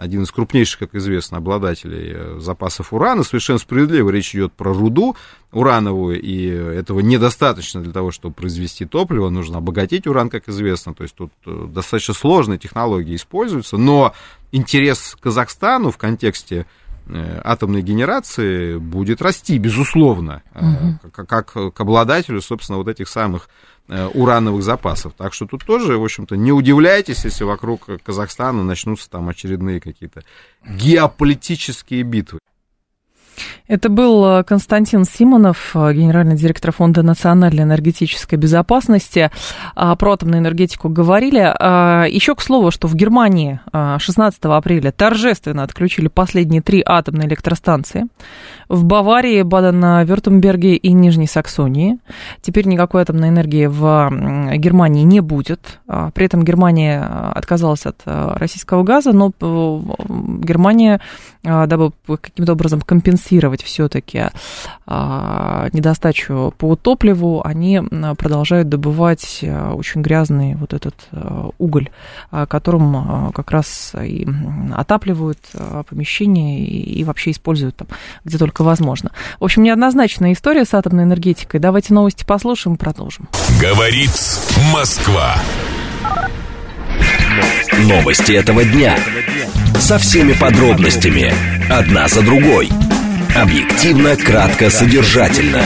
[0.00, 3.22] один из крупнейших, как известно, обладателей э, запасов урана.
[3.22, 5.14] Совершенно справедливо речь идет про руду
[5.52, 9.28] урановую, и этого недостаточно для того, чтобы произвести топливо.
[9.28, 10.94] Нужно обогатить уран, как известно.
[10.94, 14.14] То есть тут э, достаточно сложные технологии используются, но
[14.52, 16.64] интерес Казахстану в контексте
[17.44, 21.10] атомной генерации будет расти, безусловно, угу.
[21.12, 23.48] как, как к обладателю, собственно, вот этих самых
[23.92, 25.14] Э, урановых запасов.
[25.16, 30.22] Так что тут тоже, в общем-то, не удивляйтесь, если вокруг Казахстана начнутся там очередные какие-то
[30.64, 32.38] геополитические битвы.
[33.70, 39.30] Это был э, Константин Симонов, э, генеральный директор Фонда национальной энергетической безопасности.
[39.76, 41.54] А, про атомную энергетику говорили.
[41.58, 47.28] А, Еще к слову, что в Германии 16 а, апреля торжественно отключили последние три атомные
[47.28, 48.06] электростанции.
[48.68, 51.98] В Баварии, Баден-Вюртемберге и Нижней Саксонии.
[52.42, 54.10] Теперь никакой атомной энергии в
[54.56, 55.80] Германии не будет.
[55.86, 61.00] При этом Германия отказалась от российского газа, но Германия,
[61.42, 64.24] дабы каким-то образом компенсировать компенсировать все-таки
[64.86, 67.80] а, недостачу по топливу, они
[68.18, 71.90] продолжают добывать а, очень грязный вот этот а, уголь,
[72.48, 74.26] которым как раз и
[74.74, 75.38] отапливают
[75.88, 77.88] помещения и вообще используют там,
[78.24, 79.10] где только возможно.
[79.38, 81.60] В общем, неоднозначная история с атомной энергетикой.
[81.60, 83.28] Давайте новости послушаем и продолжим.
[83.60, 84.10] Говорит
[84.72, 85.36] Москва.
[87.78, 88.98] Новости этого дня.
[89.78, 91.32] Со всеми подробностями.
[91.70, 92.68] Одна за другой.
[93.36, 95.64] Объективно, кратко, содержательно.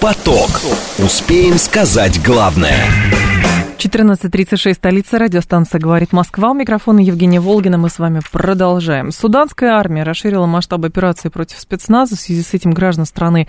[0.00, 0.60] Поток.
[0.98, 2.78] Успеем сказать главное.
[3.78, 6.50] 14.36, столица, радиостанция «Говорит Москва».
[6.50, 7.76] У микрофона Евгения Волгина.
[7.76, 9.12] Мы с вами продолжаем.
[9.12, 12.16] Суданская армия расширила масштаб операции против спецназа.
[12.16, 13.48] В связи с этим граждан страны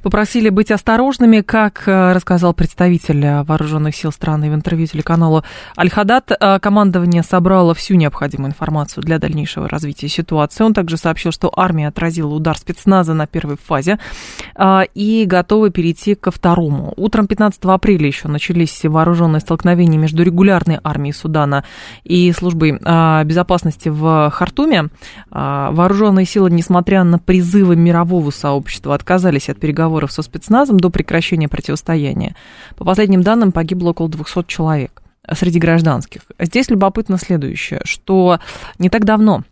[0.00, 1.40] попросили быть осторожными.
[1.40, 5.42] Как э, рассказал представитель вооруженных сил страны в интервью телеканалу
[5.76, 10.62] «Аль-Хадат», э, командование собрало всю необходимую информацию для дальнейшего развития ситуации.
[10.62, 13.98] Он также сообщил, что армия отразила удар спецназа на первой фазе
[14.54, 16.94] э, и готова перейти ко второму.
[16.96, 21.64] Утром 15 апреля еще начались вооруженные столкновения столкновений между регулярной армией Судана
[22.04, 24.88] и службой а, безопасности в Хартуме,
[25.30, 31.48] а, вооруженные силы, несмотря на призывы мирового сообщества, отказались от переговоров со спецназом до прекращения
[31.48, 32.36] противостояния.
[32.76, 36.20] По последним данным, погибло около 200 человек среди гражданских.
[36.38, 38.40] Здесь любопытно следующее, что
[38.78, 39.44] не так давно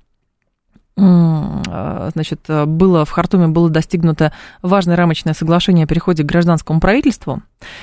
[0.97, 7.43] значит, было в Хартуме было достигнуто важное рамочное соглашение о переходе к гражданскому правительству,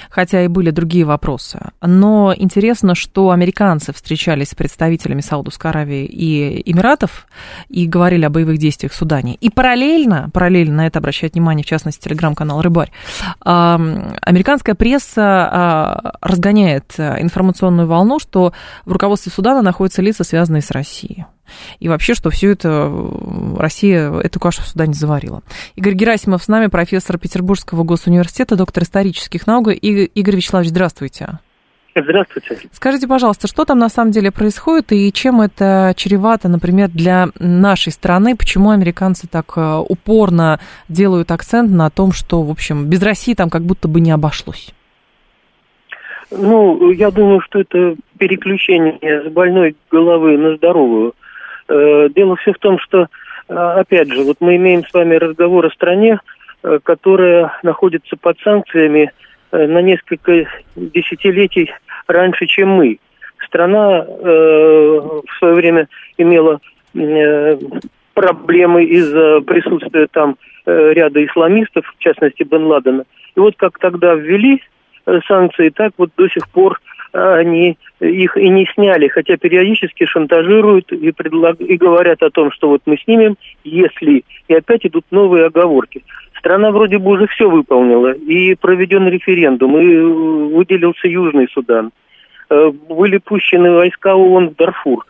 [0.10, 1.60] хотя и были другие вопросы.
[1.82, 7.28] Но интересно, что американцы встречались с представителями Саудовской Аравии и Эмиратов
[7.67, 9.36] и говорили о боевых действиях в Судане.
[9.36, 12.91] И параллельно, параллельно на это обращает внимание, в частности, телеграм-канал «Рыбарь»,
[13.39, 18.54] американская пресса а, разгоняет информационную волну, что
[18.86, 21.26] в руководстве Судана находятся лица, связанные с Россией
[21.80, 25.42] и вообще, что все это э, Россия эту кашу сюда не заварила.
[25.76, 29.70] Игорь Герасимов с нами, профессор Петербургского госуниверситета, доктор исторических наук.
[29.70, 31.40] И, Игорь Вячеславович, здравствуйте.
[31.96, 32.70] Здравствуйте.
[32.72, 37.92] Скажите, пожалуйста, что там на самом деле происходит и чем это чревато, например, для нашей
[37.92, 38.36] страны?
[38.36, 43.50] Почему американцы так э, упорно делают акцент на том, что, в общем, без России там
[43.50, 44.74] как будто бы не обошлось?
[46.32, 51.14] Ну, я думаю, что это переключение с больной головы на здоровую.
[51.70, 53.08] Э, дело все в том, что,
[53.48, 56.20] э, опять же, вот мы имеем с вами разговор о стране,
[56.64, 59.12] э, которая находится под санкциями
[59.52, 61.74] на несколько десятилетий
[62.06, 63.00] раньше, чем мы.
[63.48, 65.88] Страна в свое время
[66.20, 66.60] имела
[68.14, 73.06] проблемы из-за присутствия там ряда исламистов, в частности Бен Ладена.
[73.36, 74.62] И вот как тогда ввели
[75.28, 76.80] санкции, так вот до сих пор
[77.12, 81.60] они их и не сняли, хотя периодически шантажируют и, предлаг...
[81.60, 84.24] и говорят о том, что вот мы снимем, если...
[84.48, 86.04] И опять идут новые оговорки.
[86.38, 89.98] Страна вроде бы уже все выполнила, и проведен референдум, и
[90.54, 91.91] выделился Южный Судан.
[92.50, 95.06] Э, были пущены войска ООН в Дарфур.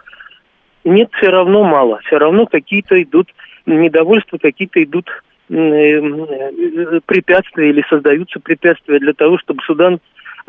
[0.84, 2.00] Нет, все равно мало.
[2.06, 3.30] Все равно какие-то идут
[3.66, 5.10] недовольства, какие-то идут
[5.50, 10.00] э, э, препятствия или создаются препятствия для того, чтобы Судан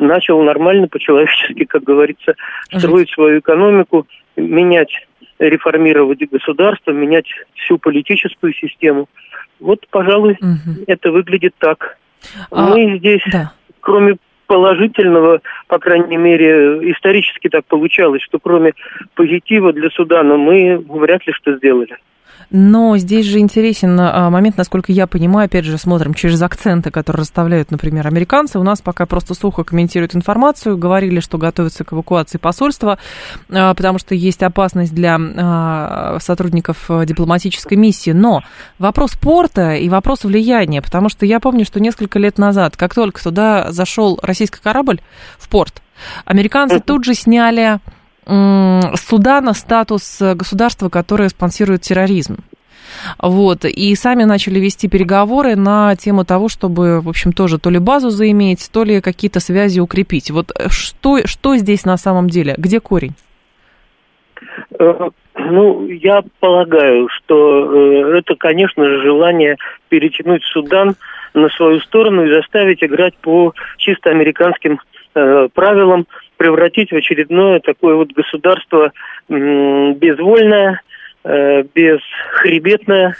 [0.01, 2.35] начал нормально, по-человечески, как говорится,
[2.75, 4.91] строить свою экономику, менять,
[5.39, 9.07] реформировать государство, менять всю политическую систему.
[9.59, 10.83] Вот, пожалуй, угу.
[10.87, 11.97] это выглядит так.
[12.49, 13.53] А, Мы здесь, да.
[13.79, 18.73] кроме положительного, по крайней мере, исторически так получалось, что кроме
[19.15, 21.95] позитива для Судана мы вряд ли что сделали.
[22.51, 27.21] Но здесь же интересен а, момент, насколько я понимаю, опять же, смотрим через акценты, которые
[27.21, 28.59] расставляют, например, американцы.
[28.59, 32.97] У нас пока просто сухо комментируют информацию, говорили, что готовятся к эвакуации посольства,
[33.49, 38.11] а, потому что есть опасность для а, сотрудников дипломатической миссии.
[38.11, 38.41] Но
[38.79, 43.23] вопрос порта и вопрос влияния, потому что я помню, что несколько лет назад, как только
[43.23, 44.99] туда зашел российский корабль
[45.39, 45.81] в порт,
[46.25, 47.79] американцы тут же сняли
[48.25, 52.37] Судана статус государства, которое спонсирует терроризм.
[53.19, 57.79] Вот, и сами начали вести переговоры на тему того, чтобы, в общем, тоже то ли
[57.79, 60.31] базу заиметь, то ли какие-то связи укрепить.
[60.31, 62.55] Вот э, что, что здесь на самом деле?
[62.57, 63.13] Где корень?
[64.79, 69.57] Э, ну, я полагаю, что э, это, конечно же, желание
[69.89, 70.95] перетянуть Судан
[71.33, 74.79] на свою сторону и заставить играть по чисто американским
[75.53, 76.07] правилам,
[76.41, 78.91] превратить в очередное такое вот государство
[79.29, 80.81] безвольное,
[81.23, 83.15] э, бесхребетное,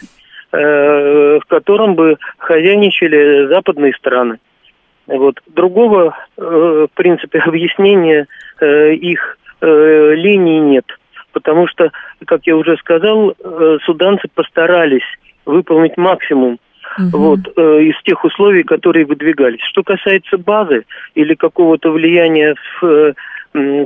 [0.51, 4.39] э, в котором бы хозяйничали западные страны.
[5.05, 5.39] Вот.
[5.45, 8.25] Другого, э, в принципе, объяснения
[8.59, 10.85] их линии нет.
[11.31, 11.91] Потому что,
[12.25, 13.35] как я уже сказал,
[13.83, 15.05] суданцы постарались
[15.45, 16.57] выполнить максимум
[16.97, 17.17] угу.
[17.17, 19.61] вот, э, из тех условий, которые выдвигались.
[19.61, 23.13] Что касается базы или какого-то влияния в э,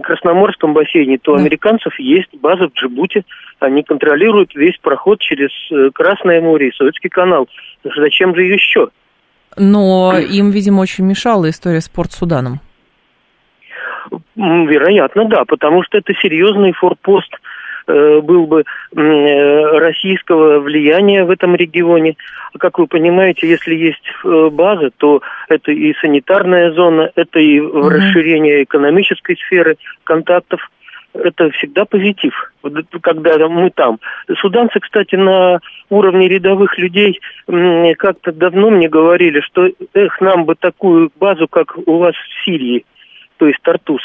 [0.03, 1.41] Красноморском бассейне, то да.
[1.41, 3.23] американцев есть база в Джибути.
[3.59, 7.47] Они контролируют весь проход через э, Красное море и Советский канал.
[7.83, 8.89] Зачем же еще?
[9.57, 12.59] Но им, видимо, очень мешала история с Порт Суданом.
[14.35, 17.31] Вероятно, да, потому что это серьезный форпост
[18.21, 18.63] был бы
[18.95, 22.15] э, российского влияния в этом регионе.
[22.59, 27.89] Как вы понимаете, если есть э, база, то это и санитарная зона, это и угу.
[27.89, 30.61] расширение экономической сферы контактов
[31.15, 32.33] это всегда позитив,
[33.01, 33.99] когда мы там.
[34.39, 37.19] Суданцы, кстати, на уровне рядовых людей
[37.97, 42.85] как-то давно мне говорили, что эх, нам бы такую базу, как у вас в Сирии,
[43.37, 44.01] то есть Тартус.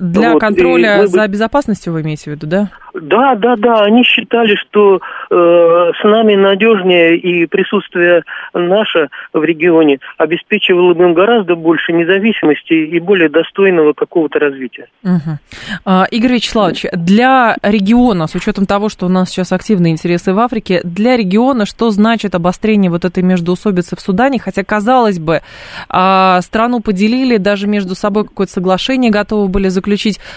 [0.00, 2.70] Для вот, контроля за безопасностью вы имеете в виду, да?
[2.94, 3.82] Да, да, да.
[3.82, 5.00] Они считали, что
[5.30, 12.74] э, с нами надежнее и присутствие наше в регионе обеспечивало бы им гораздо больше независимости
[12.74, 14.88] и более достойного какого-то развития.
[15.04, 15.90] Угу.
[16.10, 20.80] Игорь Вячеславович, для региона, с учетом того, что у нас сейчас активные интересы в Африке,
[20.84, 24.38] для региона что значит обострение вот этой междоусобицы в Судане?
[24.38, 25.40] Хотя, казалось бы,
[25.88, 29.81] а, страну поделили, даже между собой какое-то соглашение готовы были заключить,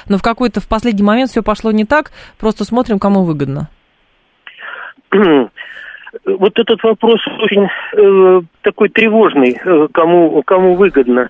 [0.08, 3.70] но в какой-то в последний момент все пошло не так Просто смотрим, кому выгодно.
[6.26, 11.30] Вот этот вопрос очень э, такой тревожный, э, кому, кому выгодно.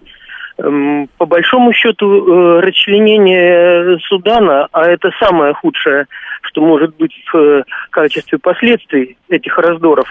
[0.57, 6.05] Эм, по большому счету, э, расчленение Судана, а это самое худшее,
[6.43, 10.07] что может быть в э, качестве последствий этих раздоров,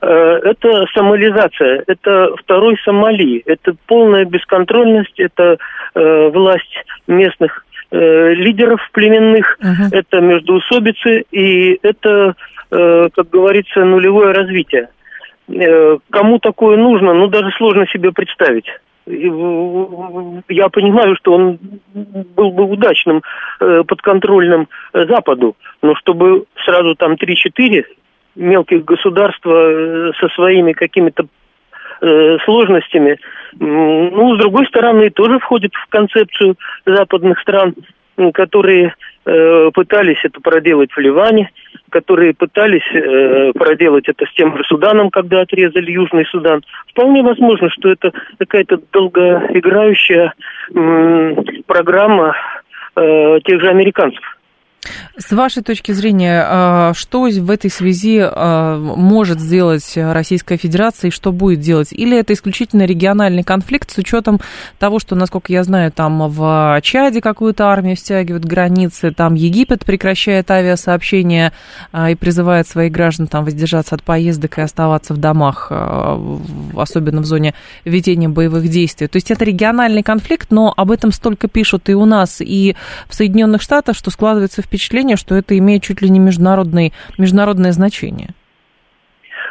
[0.00, 5.58] э, это сомализация, это второй Сомали, это полная бесконтрольность, это
[5.94, 6.74] власть
[7.06, 9.88] местных лидеров племенных, uh-huh.
[9.92, 12.34] это междоусобицы и это,
[12.70, 14.88] как говорится, нулевое развитие.
[16.10, 18.64] Кому такое нужно, ну даже сложно себе представить.
[19.06, 21.58] Я понимаю, что он
[21.92, 23.22] был бы удачным,
[23.60, 27.84] э, подконтрольным Западу, но чтобы сразу там 3-4
[28.36, 31.26] мелких государства э, со своими какими-то
[32.00, 33.18] э, сложностями.
[33.58, 37.74] Ну, с другой стороны, тоже входит в концепцию западных стран,
[38.32, 38.92] которые э,
[39.24, 41.50] пытались это проделать в Ливане,
[41.92, 46.62] которые пытались э, проделать это с тем же Суданом, когда отрезали Южный Судан.
[46.88, 50.32] Вполне возможно, что это какая-то долгоиграющая
[50.74, 51.34] э,
[51.66, 52.34] программа
[52.96, 54.22] э, тех же американцев.
[55.16, 61.12] С вашей точки зрения, а, что в этой связи а, может сделать Российская Федерация и
[61.12, 61.92] что будет делать?
[61.92, 64.40] Или это исключительно региональный конфликт с учетом
[64.80, 70.50] того, что, насколько я знаю, там в Чаде какую-то армию стягивают границы, там Египет прекращает
[70.50, 71.52] авиасообщения
[71.92, 75.70] а, и призывает своих граждан там воздержаться от поездок и оставаться в домах,
[76.76, 79.06] особенно в зоне ведения боевых действий.
[79.06, 82.74] То есть это региональный конфликт, но об этом столько пишут и у нас, и
[83.08, 88.30] в Соединенных Штатах, что складывается впечатление, что это имеет чуть ли не международный, международное значение?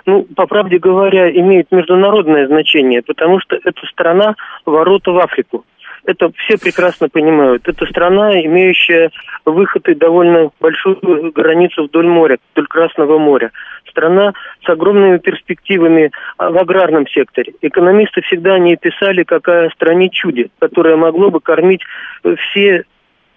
[0.08, 5.64] Ну, по правде говоря, имеет международное значение, потому что это страна ворота в Африку.
[6.06, 7.68] Это все прекрасно понимают.
[7.68, 9.12] Это страна, имеющая
[9.46, 13.52] выход и довольно большую границу вдоль моря, вдоль Красного моря.
[13.88, 14.34] Страна
[14.66, 17.54] с огромными перспективами в аграрном секторе.
[17.62, 21.82] Экономисты всегда не писали, какая стране чуде, которое могло бы кормить
[22.24, 22.86] все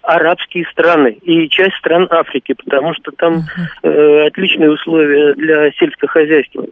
[0.05, 3.43] арабские страны и часть стран Африки, потому что там
[3.83, 6.65] э, отличные условия для сельского хозяйства.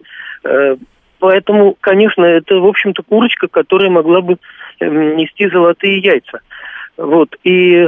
[0.44, 0.76] Э,
[1.20, 4.38] поэтому, конечно, это, в общем-то, курочка, которая могла бы
[4.80, 6.42] э, нести золотые яйца.
[6.98, 7.36] Вот.
[7.44, 7.88] И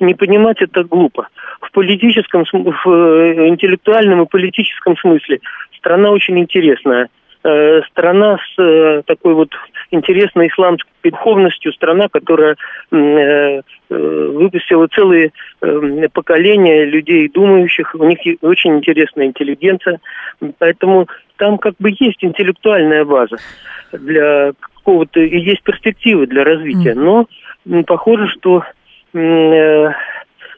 [0.00, 1.28] не понимать это глупо.
[1.60, 5.40] В политическом, в э, интеллектуальном и политическом смысле
[5.76, 7.08] страна очень интересная.
[7.42, 9.50] Э, страна с э, такой вот
[9.94, 12.56] интересной исламской духовностью, страна, которая
[12.90, 15.30] э, выпустила целые
[16.12, 20.00] поколения людей думающих, у них очень интересная интеллигенция,
[20.58, 23.36] поэтому там как бы есть интеллектуальная база
[23.92, 27.26] для какого-то, и есть перспективы для развития, но
[27.86, 28.64] похоже, что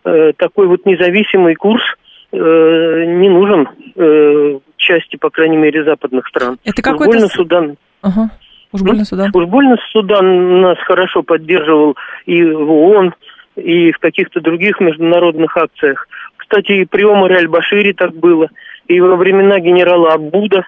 [0.05, 1.83] такой вот независимый курс
[2.33, 3.69] не нужен
[4.77, 6.59] части, по крайней мере, западных стран.
[6.65, 7.13] Это какой-то...
[7.13, 7.77] больно Судан.
[8.03, 8.31] Ага.
[8.77, 9.31] Уж больно Судан.
[9.33, 13.15] Уж больно Судан нас хорошо поддерживал и в ООН,
[13.57, 16.07] и в каких-то других международных акциях.
[16.37, 18.51] Кстати, и при Омаре Аль-Башире так было.
[18.87, 20.67] И во времена генерала Абуда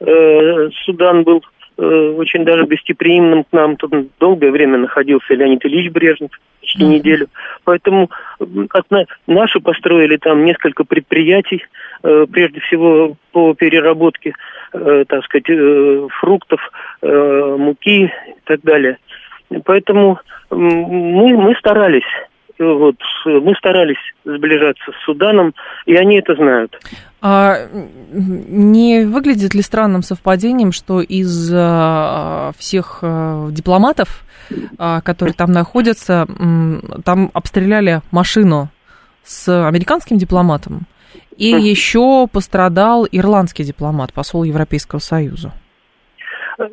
[0.00, 1.42] э, Судан был
[1.76, 3.76] э, очень даже гостеприимным к нам.
[3.76, 6.30] Тут долгое время находился Леонид Ильич Брежнев,
[6.68, 6.88] почти mm-hmm.
[6.88, 7.28] неделю.
[7.64, 8.86] Поэтому от,
[9.26, 11.64] наши построили там несколько предприятий,
[12.02, 14.34] э, прежде всего по переработке,
[14.72, 16.60] э, так сказать, э, фруктов,
[17.02, 18.10] э, муки и
[18.44, 18.98] так далее.
[19.64, 20.18] Поэтому
[20.50, 22.02] мы, мы старались
[22.58, 25.54] вот, мы старались сближаться с Суданом,
[25.86, 26.78] и они это знают.
[27.20, 34.24] А не выглядит ли странным совпадением, что из а, всех а, дипломатов,
[34.78, 36.26] а, которые там находятся,
[37.04, 38.68] там обстреляли машину
[39.22, 40.86] с американским дипломатом,
[41.36, 45.52] И еще пострадал ирландский дипломат, посол Европейского Союза.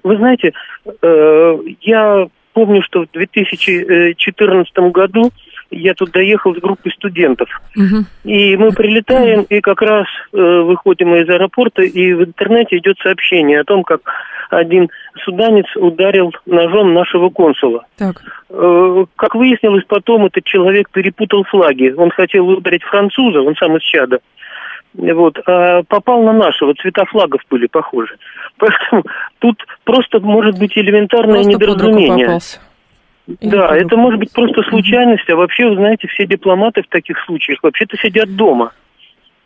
[0.03, 0.53] Вы знаете,
[1.01, 5.31] э, я помню, что в 2014 году
[5.75, 7.49] я тут доехал с группой студентов.
[7.75, 8.05] Угу.
[8.23, 13.59] И мы прилетаем, и как раз э, выходим из аэропорта, и в интернете идет сообщение
[13.59, 14.01] о том, как
[14.49, 14.89] один
[15.23, 17.85] суданец ударил ножом нашего консула.
[17.97, 18.21] Так.
[18.49, 21.93] Э, как выяснилось потом, этот человек перепутал флаги.
[21.95, 24.19] Он хотел ударить француза, он сам из Чада.
[24.97, 28.15] Вот, а попал на нашего, цвета флагов были похожи.
[28.57, 29.03] Поэтому
[29.39, 32.39] тут просто может быть элементарное Просто недоразумение.
[33.27, 37.59] Да, это может быть просто случайность, а вообще, вы знаете, все дипломаты в таких случаях
[37.63, 38.71] вообще-то сидят дома.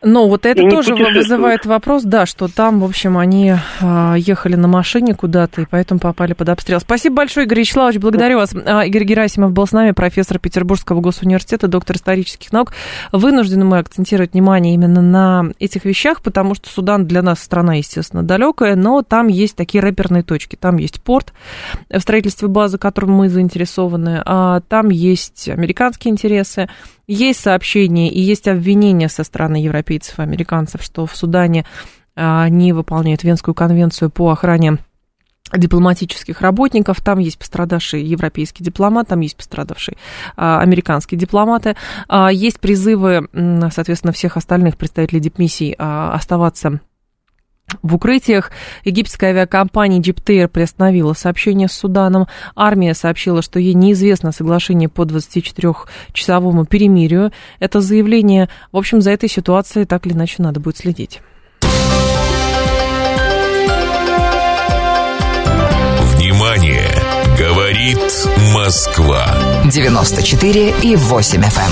[0.01, 4.55] Ну, вот это И тоже вызывает вопрос, да, что там, в общем, они а, ехали
[4.55, 6.79] на машине куда-то и поэтому попали под обстрел.
[6.79, 8.55] Спасибо большое, Игорь Вячеславович, благодарю вас.
[8.65, 12.71] А, Игорь Герасимов был с нами, профессор Петербургского госуниверситета, доктор исторических наук.
[13.11, 18.23] Вынуждены мы акцентировать внимание именно на этих вещах, потому что Судан для нас страна, естественно,
[18.23, 20.55] далекая, но там есть такие рэперные точки.
[20.55, 21.33] Там есть порт,
[21.89, 26.69] в строительстве базы, которым мы заинтересованы, а там есть американские интересы,
[27.14, 31.66] есть сообщения и есть обвинения со стороны европейцев и американцев, что в Судане
[32.16, 34.78] а, они выполняют Венскую конвенцию по охране
[35.51, 39.97] дипломатических работников, там есть пострадавший европейский дипломат, там есть пострадавший
[40.36, 41.76] а, американские дипломаты,
[42.07, 43.28] А, есть призывы,
[43.72, 46.80] соответственно, всех остальных представителей дипмиссий а, оставаться
[47.82, 48.51] в укрытиях
[48.84, 52.28] египетская авиакомпания Egyptair приостановила сообщение с Суданом.
[52.55, 57.32] Армия сообщила, что ей неизвестно соглашение по 24-часовому перемирию.
[57.59, 61.22] Это заявление, в общем, за этой ситуацией так или иначе надо будет следить.
[66.15, 66.89] Внимание!
[67.38, 67.99] Говорит
[68.53, 69.26] Москва.
[69.72, 71.72] 94 и 8 FM.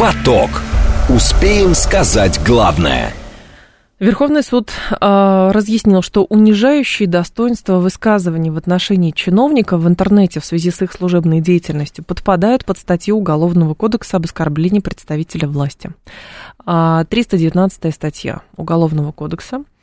[0.00, 0.50] Поток.
[1.08, 3.12] Успеем сказать главное.
[3.98, 10.70] Верховный суд э, разъяснил, что унижающие достоинства высказываний в отношении чиновников в интернете в связи
[10.70, 15.92] с их служебной деятельностью подпадают под статью Уголовного кодекса об оскорблении представителя власти.
[16.66, 19.75] А, 319 статья Уголовного кодекса а,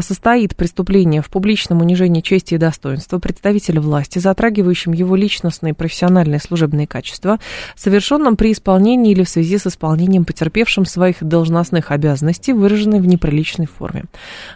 [0.00, 6.86] состоит преступление в публичном унижении чести и достоинства представителя власти, затрагивающим его личностные, профессиональные, служебные
[6.86, 7.38] качества,
[7.74, 13.66] совершенном при исполнении или в связи с исполнением потерпевшим своих должностных обязанностей, выраженной в неприличной
[13.66, 14.04] форме.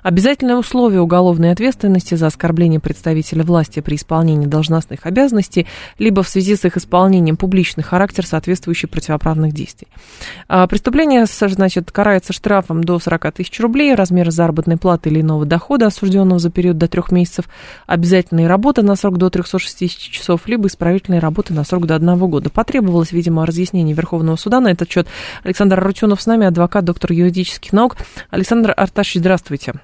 [0.02, 5.66] Обязательное условие уголовной ответственности за оскорбление представителя власти при исполнении должностных обязанностей,
[5.98, 9.88] либо в связи с их исполнением публичный характер, соответствующий противоправных действий.
[10.48, 15.86] А, Преступление, значит, карается штрафом до 40 тысяч рублей, размер заработной платы или иного дохода,
[15.86, 17.46] осужденного за период до трех месяцев,
[17.86, 22.50] обязательные работы на срок до 360 часов, либо исправительные работы на срок до одного года.
[22.50, 25.06] Потребовалось, видимо, разъяснение Верховного суда на этот счет.
[25.44, 27.96] Александр Арутюнов с нами, адвокат, доктор юридических наук.
[28.30, 29.74] Александр Арташевич, здравствуйте.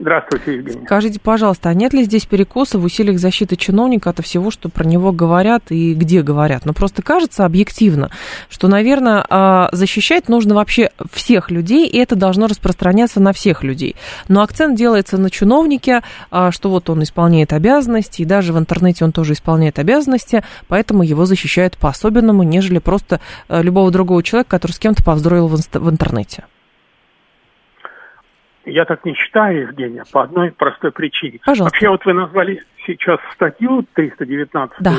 [0.00, 0.86] Здравствуйте, Евгений.
[0.86, 4.84] Скажите, пожалуйста, а нет ли здесь перекоса в усилиях защиты чиновника от всего, что про
[4.84, 6.64] него говорят и где говорят?
[6.64, 8.10] Ну, просто кажется объективно,
[8.48, 13.94] что, наверное, а, защищать нужно вообще всех людей, и это должно распространяться на всех людей.
[14.26, 19.04] Но акцент делается на чиновнике, а, что вот он исполняет обязанности, и даже в интернете
[19.04, 24.72] он тоже исполняет обязанности, поэтому его защищают по-особенному, нежели просто а, любого другого человека, который
[24.72, 26.44] с кем-то инст- в интернете.
[28.64, 31.40] Я так не считаю, Евгения, по одной простой причине.
[31.44, 31.64] Пожалуйста.
[31.64, 34.92] Вообще, вот вы назвали сейчас статью 319 Да.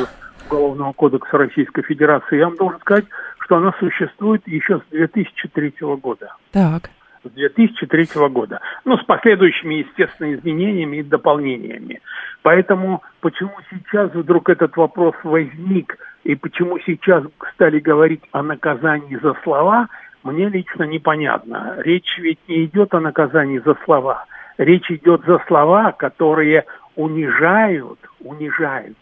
[0.47, 2.37] Уголовного кодекса Российской Федерации.
[2.37, 3.05] Я вам должен сказать,
[3.39, 6.35] что она существует еще с 2003 года.
[6.51, 6.89] Так.
[7.23, 8.59] С 2003 года.
[8.83, 12.01] Ну, с последующими, естественно, изменениями и дополнениями.
[12.41, 19.35] Поэтому почему сейчас вдруг этот вопрос возник, и почему сейчас стали говорить о наказании за
[19.43, 19.87] слова,
[20.23, 21.75] мне лично непонятно.
[21.77, 24.25] Речь ведь не идет о наказании за слова.
[24.57, 26.65] Речь идет за слова, которые
[26.95, 28.97] унижают, унижают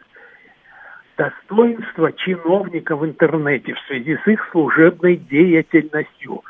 [1.17, 6.41] достоинство чиновника в интернете в связи с их служебной деятельностью.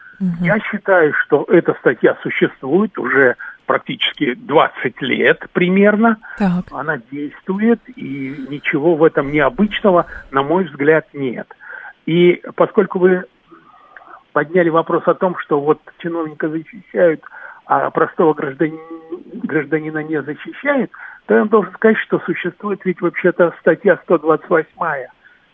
[0.42, 6.18] Я считаю, что эта статья существует уже практически 20 лет примерно.
[6.38, 6.66] Так.
[6.72, 11.48] Она действует, и ничего в этом необычного, на мой взгляд, нет.
[12.06, 13.24] И поскольку вы
[14.34, 17.24] подняли вопрос о том, что вот чиновника защищают,
[17.66, 18.80] а простого гражданина,
[19.44, 20.92] гражданина не защищают,
[21.28, 25.08] то я вам должен сказать, что существует ведь вообще-то статья 128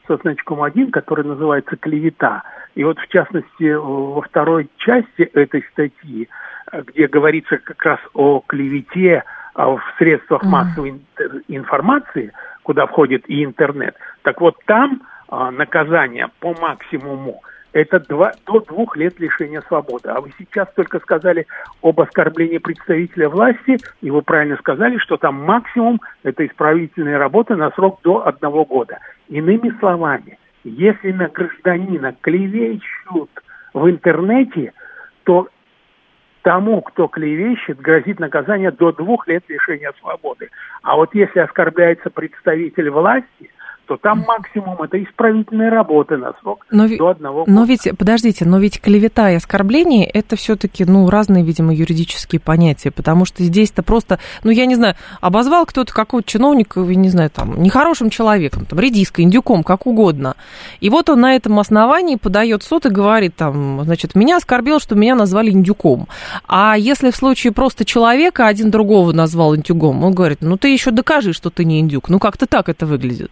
[0.07, 2.43] со значком 1, которая называется «Клевета».
[2.75, 6.29] И вот, в частности, во второй части этой статьи,
[6.71, 9.23] э, где говорится как раз о клевете
[9.53, 12.31] а, в средствах массовой ин- информации,
[12.63, 17.41] куда входит и интернет, так вот там а, наказание по максимуму
[17.75, 20.07] это два, до двух лет лишения свободы.
[20.07, 21.45] А вы сейчас только сказали
[21.81, 27.71] об оскорблении представителя власти, и вы правильно сказали, что там максимум это исправительная работа на
[27.71, 28.99] срок до одного года.
[29.27, 33.29] Иными словами, если на гражданина клевещут
[33.73, 34.71] в интернете,
[35.25, 35.49] то
[36.43, 40.49] тому, кто клевещет, грозит наказание до двух лет лишения свободы.
[40.81, 43.51] А вот если оскорбляется представитель власти,
[43.87, 47.51] то там максимум это исправительные работы на срок но, до одного года.
[47.51, 52.91] Но ведь, подождите, но ведь клевета и оскорбление это все-таки, ну, разные, видимо, юридические понятия,
[52.91, 57.29] потому что здесь-то просто, ну, я не знаю, обозвал кто-то какого-то чиновника, я не знаю,
[57.29, 60.35] там, нехорошим человеком, там, редиской, индюком, как угодно.
[60.79, 64.95] И вот он на этом основании подает суд и говорит, там, значит, меня оскорбил, что
[64.95, 66.07] меня назвали индюком.
[66.47, 70.91] А если в случае просто человека один другого назвал индюком, он говорит, ну, ты еще
[70.91, 72.09] докажи, что ты не индюк.
[72.09, 73.31] Ну, как-то так это выглядит.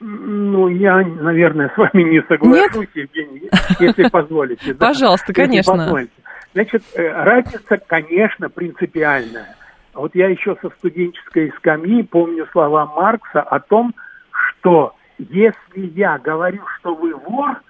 [0.00, 3.10] Ну, я, наверное, с вами не соглашусь, Нет?
[3.16, 4.74] Евгений, если позволите.
[4.74, 4.88] Да?
[4.88, 5.72] Пожалуйста, конечно.
[5.72, 6.12] Позволите.
[6.54, 9.56] Значит, э, разница, конечно, принципиальная.
[9.94, 13.94] Вот я еще со студенческой скамьи помню слова Маркса о том,
[14.30, 17.60] что если я говорю, что вы вор,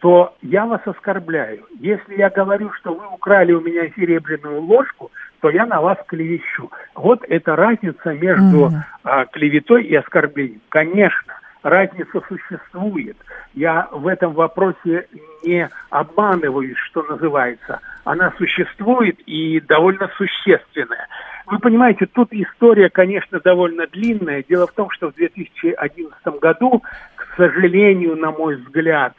[0.00, 1.66] то я вас оскорбляю.
[1.78, 6.70] Если я говорю, что вы украли у меня серебряную ложку, то я на вас клевещу.
[6.94, 8.72] Вот это разница между mm.
[9.04, 10.60] а, клеветой и оскорблением.
[10.70, 13.16] Конечно, разница существует.
[13.54, 15.06] Я в этом вопросе
[15.44, 17.80] не обманываюсь, что называется.
[18.04, 21.08] Она существует и довольно существенная.
[21.46, 24.44] Вы понимаете, тут история, конечно, довольно длинная.
[24.48, 26.82] Дело в том, что в 2011 году,
[27.16, 29.14] к сожалению, на мой взгляд,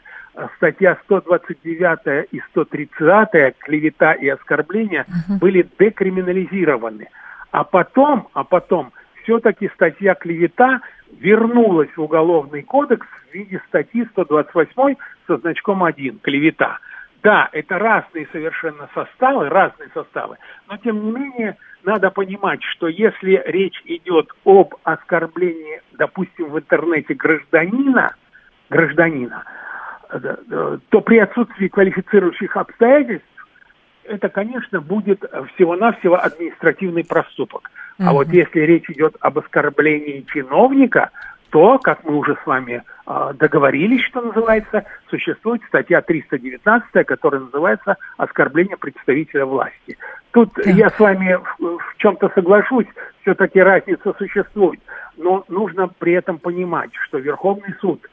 [0.56, 5.40] статья 129 и 130 клевета и оскорбления uh-huh.
[5.40, 7.08] были декриминализированы.
[7.52, 8.94] А потом, а потом
[9.24, 10.82] все-таки статья клевета
[11.20, 14.96] вернулась в Уголовный кодекс в виде статьи 128
[15.28, 16.80] со значком 1 «Клевета».
[17.24, 23.44] Да, это разные совершенно составы, разные составы, но тем не менее надо понимать, что если
[23.46, 28.16] речь идет об оскорблении, допустим, в интернете гражданина,
[28.72, 29.44] гражданина,
[30.10, 33.28] э, то при отсутствии квалифицирующих обстоятельств
[34.12, 35.24] это, конечно, будет
[35.56, 37.70] всего-навсего административный проступок.
[38.00, 38.06] Mm-hmm.
[38.06, 41.10] А вот если речь идет об оскорблении чиновника,
[41.52, 47.98] то, как мы уже с вами э, договорились, что называется, существует статья 319, которая называется
[48.18, 49.98] «Оскорбление представителя власти».
[50.32, 50.68] Тут так.
[50.68, 52.88] я с вами в, в чем-то соглашусь,
[53.22, 54.80] все-таки разница существует.
[55.18, 58.10] Но нужно при этом понимать, что Верховный суд,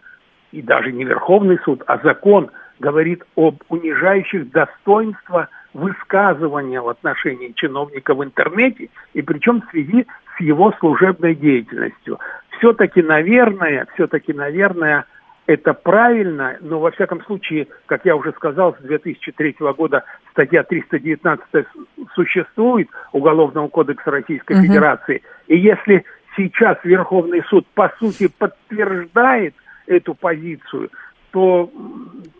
[0.50, 8.14] и даже не Верховный суд, а закон говорит об унижающих достоинства высказывания в отношении чиновника
[8.14, 10.06] в интернете, и причем в связи
[10.36, 12.18] с его служебной деятельностью.
[12.58, 15.04] Все-таки, наверное, все-таки, наверное,
[15.46, 21.66] это правильно, но во всяком случае, как я уже сказал, с 2003 года статья 319
[22.14, 24.66] существует Уголовного кодекса Российской угу.
[24.66, 25.22] Федерации.
[25.46, 26.04] И если
[26.36, 29.54] сейчас Верховный суд по сути подтверждает
[29.86, 30.90] эту позицию,
[31.30, 31.70] то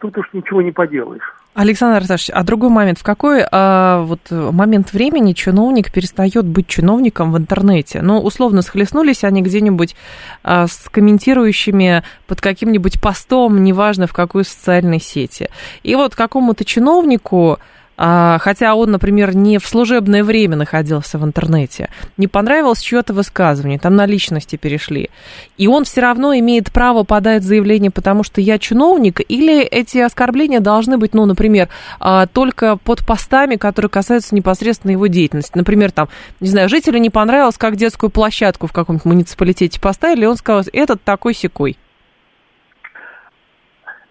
[0.00, 1.34] тут уж ничего не поделаешь.
[1.54, 2.98] Александр Арсашевич, а другой момент.
[2.98, 8.00] В какой а, вот момент времени чиновник перестает быть чиновником в интернете?
[8.00, 9.96] Ну, условно, схлестнулись они где-нибудь
[10.44, 15.48] а, с комментирующими под каким-нибудь постом, неважно в какой социальной сети.
[15.82, 17.58] И вот какому-то чиновнику
[17.98, 23.96] хотя он, например, не в служебное время находился в интернете, не понравилось чье-то высказывание, там
[23.96, 25.10] на личности перешли,
[25.56, 30.60] и он все равно имеет право подать заявление, потому что я чиновник, или эти оскорбления
[30.60, 31.68] должны быть, ну, например,
[32.00, 35.52] а, только под постами, которые касаются непосредственно его деятельности.
[35.54, 36.08] Например, там,
[36.40, 40.62] не знаю, жителю не понравилось, как детскую площадку в каком-нибудь муниципалитете поставили, и он сказал,
[40.72, 41.76] этот такой секой.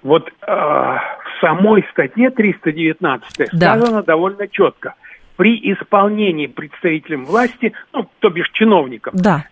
[0.03, 0.95] Вот э,
[1.39, 3.75] самой статье 319 да.
[3.75, 4.95] сказано довольно четко.
[5.35, 9.45] При исполнении представителем власти, ну, то бишь чиновником, да.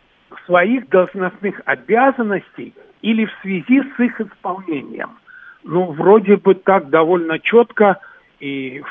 [0.46, 5.12] своих должностных обязанностей или в связи с их исполнением.
[5.64, 8.00] Ну, вроде бы так довольно четко
[8.40, 8.84] и,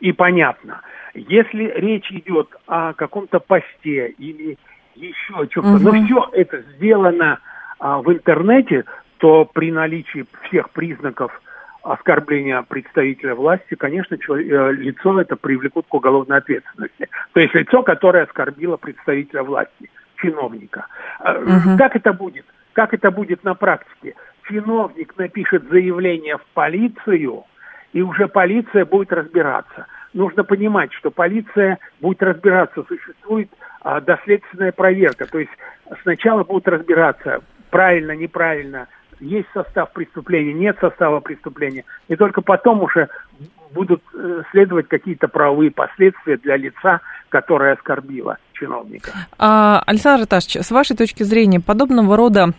[0.00, 0.82] и понятно.
[1.14, 4.58] Если речь идет о каком-то посте или
[4.94, 5.78] еще о чем-то, угу.
[5.78, 7.38] но все это сделано
[7.78, 8.84] а, в интернете,
[9.18, 11.40] то при наличии всех признаков
[11.82, 17.08] оскорбления представителя власти, конечно, человек, э, лицо это привлекут к уголовной ответственности.
[17.32, 20.86] То есть лицо, которое оскорбило представителя власти, чиновника.
[21.20, 21.78] Угу.
[21.78, 22.44] Как это будет?
[22.72, 24.14] Как это будет на практике?
[24.48, 27.44] Чиновник напишет заявление в полицию,
[27.92, 29.86] и уже полиция будет разбираться.
[30.14, 33.50] Нужно понимать, что полиция будет разбираться, существует
[33.82, 35.26] а, доследственная проверка.
[35.26, 35.50] То есть
[36.02, 38.88] сначала будут разбираться, правильно, неправильно
[39.20, 41.84] есть состав преступления, нет состава преступления.
[42.08, 43.08] И только потом уже
[43.72, 49.12] будут э, следовать какие-то правовые последствия для лица, которое оскорбило чиновника.
[49.38, 52.54] А, Александр Татович, с вашей точки зрения, подобного рода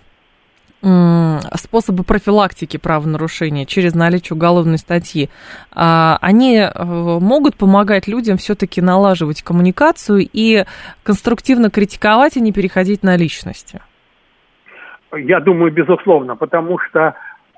[1.56, 5.30] способы профилактики правонарушения через наличие уголовной статьи,
[5.72, 10.64] а, они э, могут помогать людям все-таки налаживать коммуникацию и
[11.04, 13.82] конструктивно критиковать, а не переходить на личности?
[15.16, 17.16] Я думаю, безусловно, потому что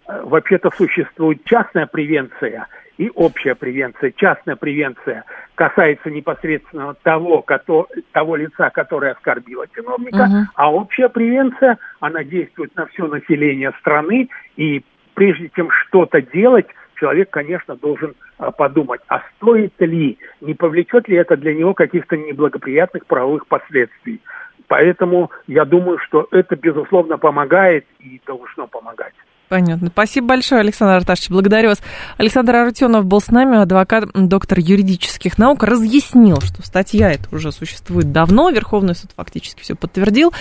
[0.07, 2.67] э, вообще-то существует частная превенция–
[3.01, 4.13] и общая превенция.
[4.15, 5.23] Частная превенция
[5.55, 10.43] касается непосредственно того, кото, того лица, которое оскорбило чиновника, uh-huh.
[10.53, 14.83] а общая превенция, она действует на все население страны, и
[15.15, 21.17] прежде чем что-то делать, человек, конечно, должен а, подумать, а стоит ли, не повлечет ли
[21.17, 24.21] это для него каких-то неблагоприятных правовых последствий.
[24.67, 29.13] Поэтому я думаю, что это, безусловно, помогает и должно помогать.
[29.51, 29.89] Понятно.
[29.89, 31.29] Спасибо большое, Александр Арташевич.
[31.29, 31.83] Благодарю вас.
[32.17, 38.13] Александр Арутюнов был с нами, адвокат, доктор юридических наук, разъяснил, что статья эта уже существует
[38.13, 40.31] давно, Верховный суд фактически все подтвердил.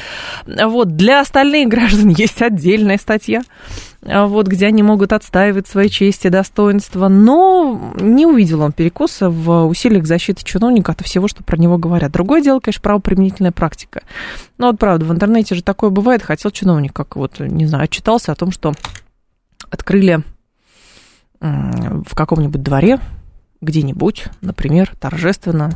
[0.47, 3.41] Вот, для остальных граждан есть отдельная статья,
[4.03, 10.07] вот, где они могут отстаивать свои чести достоинства, но не увидел он перекоса в усилиях
[10.07, 12.11] защиты чиновника от всего, что про него говорят.
[12.13, 14.03] Другое дело, конечно, правоприменительная практика.
[14.57, 18.33] Ну вот правда, в интернете же такое бывает, хотел чиновник, как вот, не знаю, отчитался
[18.33, 18.73] о том, что
[19.71, 20.21] открыли
[21.41, 23.01] в каком-нибудь дворе,
[23.61, 25.73] где-нибудь, например, торжественно,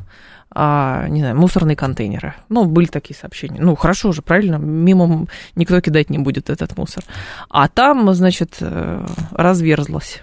[0.54, 2.34] а, не знаю, мусорные контейнеры.
[2.48, 3.60] Ну, были такие сообщения.
[3.60, 5.26] Ну, хорошо уже, правильно, мимо
[5.56, 7.02] никто кидать не будет этот мусор.
[7.50, 10.22] А там, значит, э, разверзлась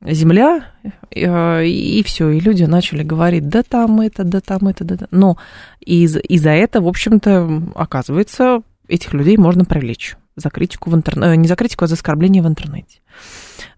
[0.00, 0.64] земля,
[1.10, 4.96] э, и, и все, и люди начали говорить, да там это, да там это, да,
[4.96, 5.06] да.
[5.10, 5.36] Но
[5.80, 11.36] из, из-за этого, в общем-то, оказывается, этих людей можно привлечь за критику в интернете, э,
[11.36, 13.00] не за критику, а за оскорбление в интернете.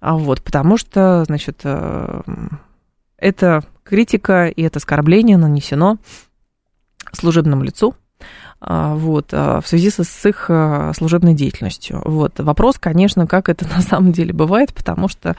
[0.01, 1.62] А вот, потому что, значит,
[3.20, 5.98] э, эта критика и это оскорбление нанесено
[7.12, 7.94] служебному лицу,
[8.62, 12.02] а, вот, а, в связи со, с их а, служебной деятельностью.
[12.04, 12.38] Вот.
[12.38, 15.36] Вопрос, конечно, как это на самом деле бывает, потому что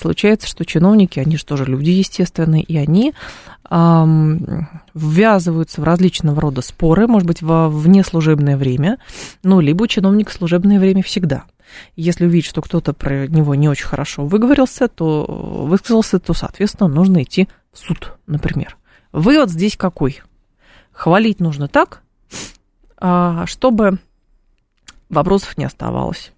[0.00, 3.14] случается, что чиновники, они же тоже люди, естественно, и они
[3.70, 8.98] ввязываются в различного рода споры, может быть, во внеслужебное время,
[9.42, 11.44] ну, либо чиновник в служебное время всегда.
[11.96, 17.22] Если увидеть, что кто-то про него не очень хорошо выговорился, то высказался, то, соответственно, нужно
[17.22, 18.76] идти в суд, например.
[19.12, 20.20] Вывод здесь какой?
[20.92, 22.02] Хвалить нужно так,
[22.96, 23.98] а, чтобы
[25.08, 26.32] вопросов не оставалось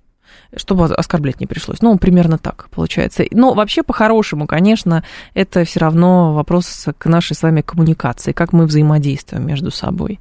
[0.57, 1.83] чтобы оскорблять не пришлось.
[1.83, 3.25] Ну, примерно так получается.
[3.31, 8.67] Но вообще, по-хорошему, конечно, это все равно вопрос к нашей с вами коммуникации, как мы
[8.67, 10.21] взаимодействуем между собой.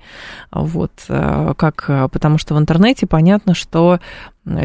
[0.51, 3.99] Вот, э, как, потому что в интернете понятно, что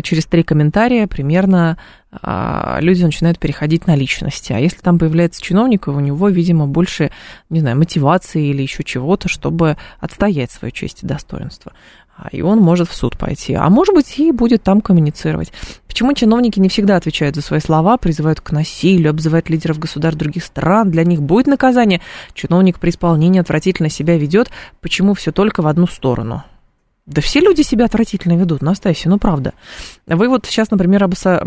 [0.02, 1.78] через три комментария примерно
[2.12, 4.52] а, люди начинают переходить на личности.
[4.52, 7.10] А если там появляется чиновник, у него, видимо, больше,
[7.48, 11.72] не знаю, мотивации или еще чего-то, чтобы отстоять свою честь и достоинство.
[12.20, 13.54] А, и он может в суд пойти.
[13.54, 15.52] А может быть, и будет там коммуницировать.
[15.86, 20.44] Почему чиновники не всегда отвечают за свои слова, призывают к насилию, обзывают лидеров государств других
[20.44, 20.90] стран?
[20.90, 22.02] Для них будет наказание.
[22.34, 24.50] Чиновник при исполнении отвратительно себя ведет.
[24.82, 26.44] Почему все только в одну сторону?
[27.06, 29.54] Да все люди себя отвратительно ведут, Настасья, ну правда.
[30.06, 31.42] Вы вот сейчас, например, обоса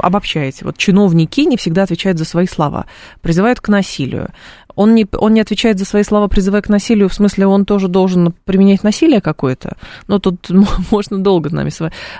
[0.00, 0.64] обобщаете.
[0.64, 2.86] Вот чиновники не всегда отвечают за свои слова,
[3.20, 4.30] призывают к насилию.
[4.74, 7.88] Он не, он не отвечает за свои слова, призывая к насилию, в смысле, он тоже
[7.88, 9.76] должен применять насилие какое-то.
[10.08, 10.50] Но тут
[10.90, 11.70] можно долго нами,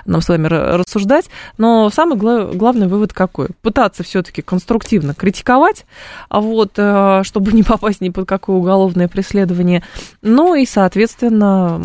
[0.05, 1.29] нам с вами рассуждать.
[1.57, 3.49] Но самый главный вывод какой?
[3.61, 5.85] Пытаться все-таки конструктивно критиковать,
[6.29, 9.83] а вот, э, чтобы не попасть ни под какое уголовное преследование.
[10.21, 11.81] Ну и, соответственно,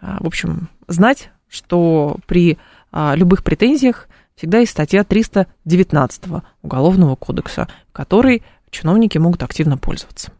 [0.00, 2.58] в общем, знать, что при
[2.92, 6.24] а, любых претензиях всегда есть статья 319
[6.62, 8.42] Уголовного кодекса, которой
[8.74, 10.32] чиновники могут активно пользоваться.